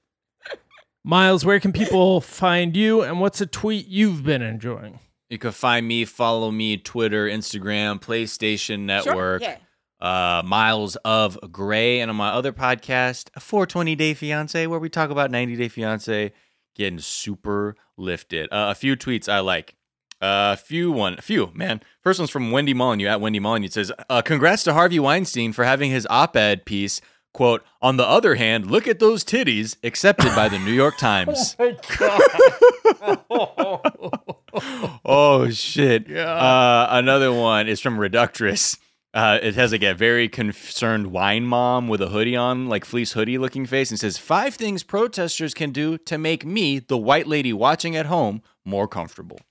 [1.08, 5.00] Miles, where can people find you and what's a tweet you've been enjoying?
[5.30, 9.56] you can find me follow me twitter instagram playstation network Sure.
[10.02, 10.38] Yeah.
[10.40, 15.10] uh, Miles of Gray, and on my other podcast, 420 Day Fiance, where we talk
[15.10, 16.32] about 90 Day Fiance
[16.76, 18.48] getting super lifted.
[18.52, 19.76] Uh, a few tweets I like.
[20.22, 21.82] Uh, a few one, a few man.
[22.02, 23.66] First one's from Wendy Molyneux at Wendy Molyneux.
[23.66, 27.02] It says, uh, "Congrats to Harvey Weinstein for having his op-ed piece."
[27.36, 31.58] Quote, on the other hand, look at those titties accepted by the New York Times.
[35.04, 36.08] oh shit.
[36.08, 36.34] Yeah.
[36.34, 38.80] Uh, another one is from Reductress.
[39.14, 43.12] Uh, it has like a very concerned wine mom with a hoodie on, like fleece
[43.12, 47.28] hoodie looking face, and says five things protesters can do to make me, the white
[47.28, 49.42] lady watching at home, more comfortable.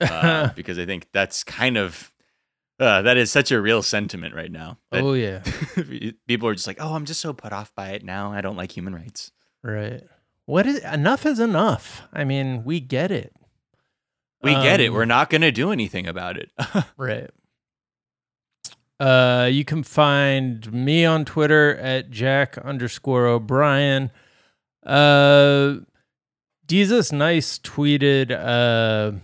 [0.00, 2.10] Uh, because I think that's kind of
[2.78, 4.78] uh, that is such a real sentiment right now.
[4.92, 5.42] Oh yeah.
[6.26, 8.32] people are just like, oh, I'm just so put off by it now.
[8.32, 9.32] I don't like human rights.
[9.62, 10.02] Right.
[10.46, 12.02] What is enough is enough.
[12.12, 13.34] I mean, we get it.
[14.42, 14.88] We get it.
[14.88, 16.50] Um, We're not going to do anything about it.
[16.96, 17.30] Right.
[19.00, 24.10] Uh, you can find me on Twitter at Jack underscore O'Brien.
[24.84, 25.76] Uh,
[26.66, 29.18] Jesus Nice tweeted uh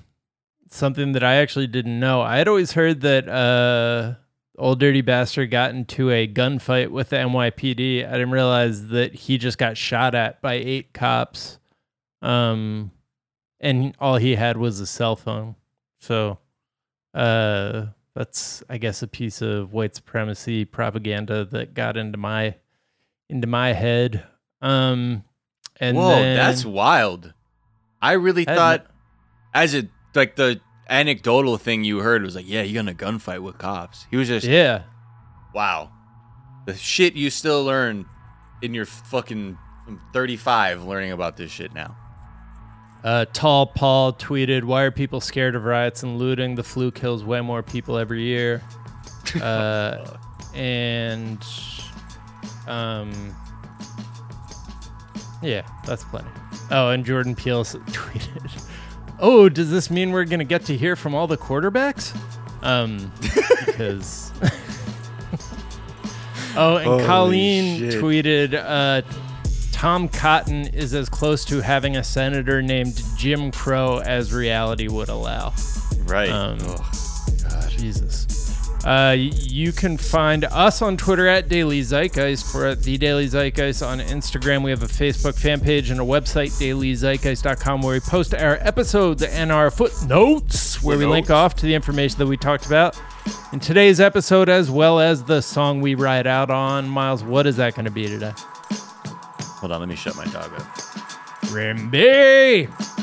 [0.74, 2.20] something that I actually didn't know.
[2.22, 4.14] I had always heard that uh
[4.56, 8.06] Ol' Dirty Bastard got into a gunfight with the NYPD.
[8.06, 11.58] I didn't realize that he just got shot at by eight cops.
[12.22, 12.92] Um,
[13.58, 15.56] and all he had was a cell phone.
[15.98, 16.38] So,
[17.14, 22.54] uh, that's I guess a piece of white supremacy propaganda that got into my
[23.28, 24.24] into my head.
[24.62, 25.24] Um,
[25.80, 27.34] and Whoa, then, that's wild.
[28.00, 28.86] I really Had- thought,
[29.52, 32.94] as a like the anecdotal thing you heard was like, yeah, you got in a
[32.94, 34.06] gunfight with cops.
[34.10, 34.82] He was just, yeah.
[35.54, 35.90] wow,
[36.66, 38.06] the shit you still learn
[38.62, 41.96] in your fucking I'm 35 learning about this shit now.
[43.02, 46.54] Uh, Tall Paul tweeted, "Why are people scared of riots and looting?
[46.54, 48.62] The flu kills way more people every year."
[49.40, 50.18] Uh,
[50.54, 51.44] and
[52.68, 53.34] um,
[55.42, 56.28] yeah, that's plenty.
[56.70, 58.68] Oh, and Jordan Peele tweeted,
[59.18, 62.16] "Oh, does this mean we're gonna get to hear from all the quarterbacks?"
[62.62, 63.12] Um,
[63.66, 64.32] because.
[66.56, 68.02] oh, and Holy Colleen shit.
[68.02, 69.02] tweeted, uh,
[69.72, 75.08] Tom Cotton is as close to having a senator named Jim Crow as reality would
[75.08, 75.52] allow.
[76.04, 76.30] Right.
[76.30, 77.70] Um, Ugh.
[77.70, 78.23] Jesus.
[78.84, 82.54] Uh, you can find us on Twitter at Daily Zeitgeist.
[82.54, 84.62] We're at The Daily Zeitgeist on Instagram.
[84.62, 89.22] We have a Facebook fan page and a website, dailyzeitgeist.com, where we post our episodes
[89.22, 92.94] and our footnotes, where we link off to the information that we talked about
[93.54, 96.86] in today's episode, as well as the song we ride out on.
[96.86, 98.32] Miles, what is that going to be today?
[98.36, 100.62] Hold on, let me shut my dog up.
[101.46, 102.93] Rimby!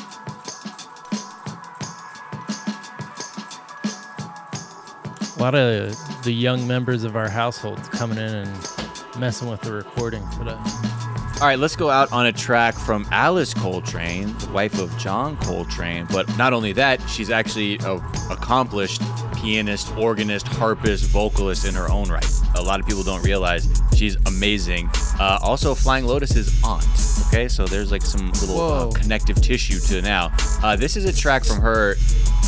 [5.42, 8.70] A lot of the young members of our household coming in and
[9.18, 10.52] messing with the recording today.
[10.52, 15.38] All right, let's go out on a track from Alice Coltrane, the wife of John
[15.38, 16.06] Coltrane.
[16.12, 17.96] But not only that, she's actually a
[18.30, 19.02] accomplished
[19.36, 22.24] pianist, organist, harpist, vocalist in her own right.
[22.54, 24.92] A lot of people don't realize she's amazing.
[25.20, 26.86] Uh, also, Flying Lotus's aunt.
[27.34, 30.36] Okay, so there's like some little uh, connective tissue to now.
[30.62, 31.96] Uh, this is a track from her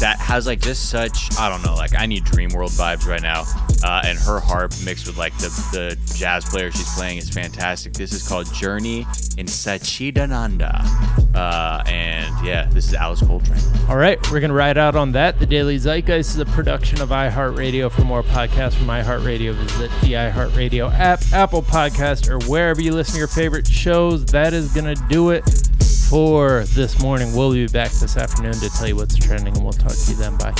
[0.02, 3.22] that has like just such I don't know, like I need Dream World vibes right
[3.22, 3.46] now.
[3.82, 7.94] Uh, and her harp mixed with like the, the jazz player she's playing is fantastic.
[7.94, 9.02] This is called Journey
[9.38, 11.34] in Satchidananda.
[11.36, 13.60] Uh, and yeah, this is Alice Coltrane.
[13.90, 15.40] All right, we're going to ride out on that.
[15.40, 17.92] The Daily Zeitgeist is a production of iHeartRadio.
[17.92, 23.14] For more podcasts from iHeartRadio, visit the iHeartRadio app, Apple Podcast, or wherever you listen
[23.14, 24.26] to your favorite shows.
[24.28, 25.44] That is going to do it
[26.10, 27.34] for this morning.
[27.36, 30.18] We'll be back this afternoon to tell you what's trending, and we'll talk to you
[30.18, 30.38] then.
[30.38, 30.54] Bye.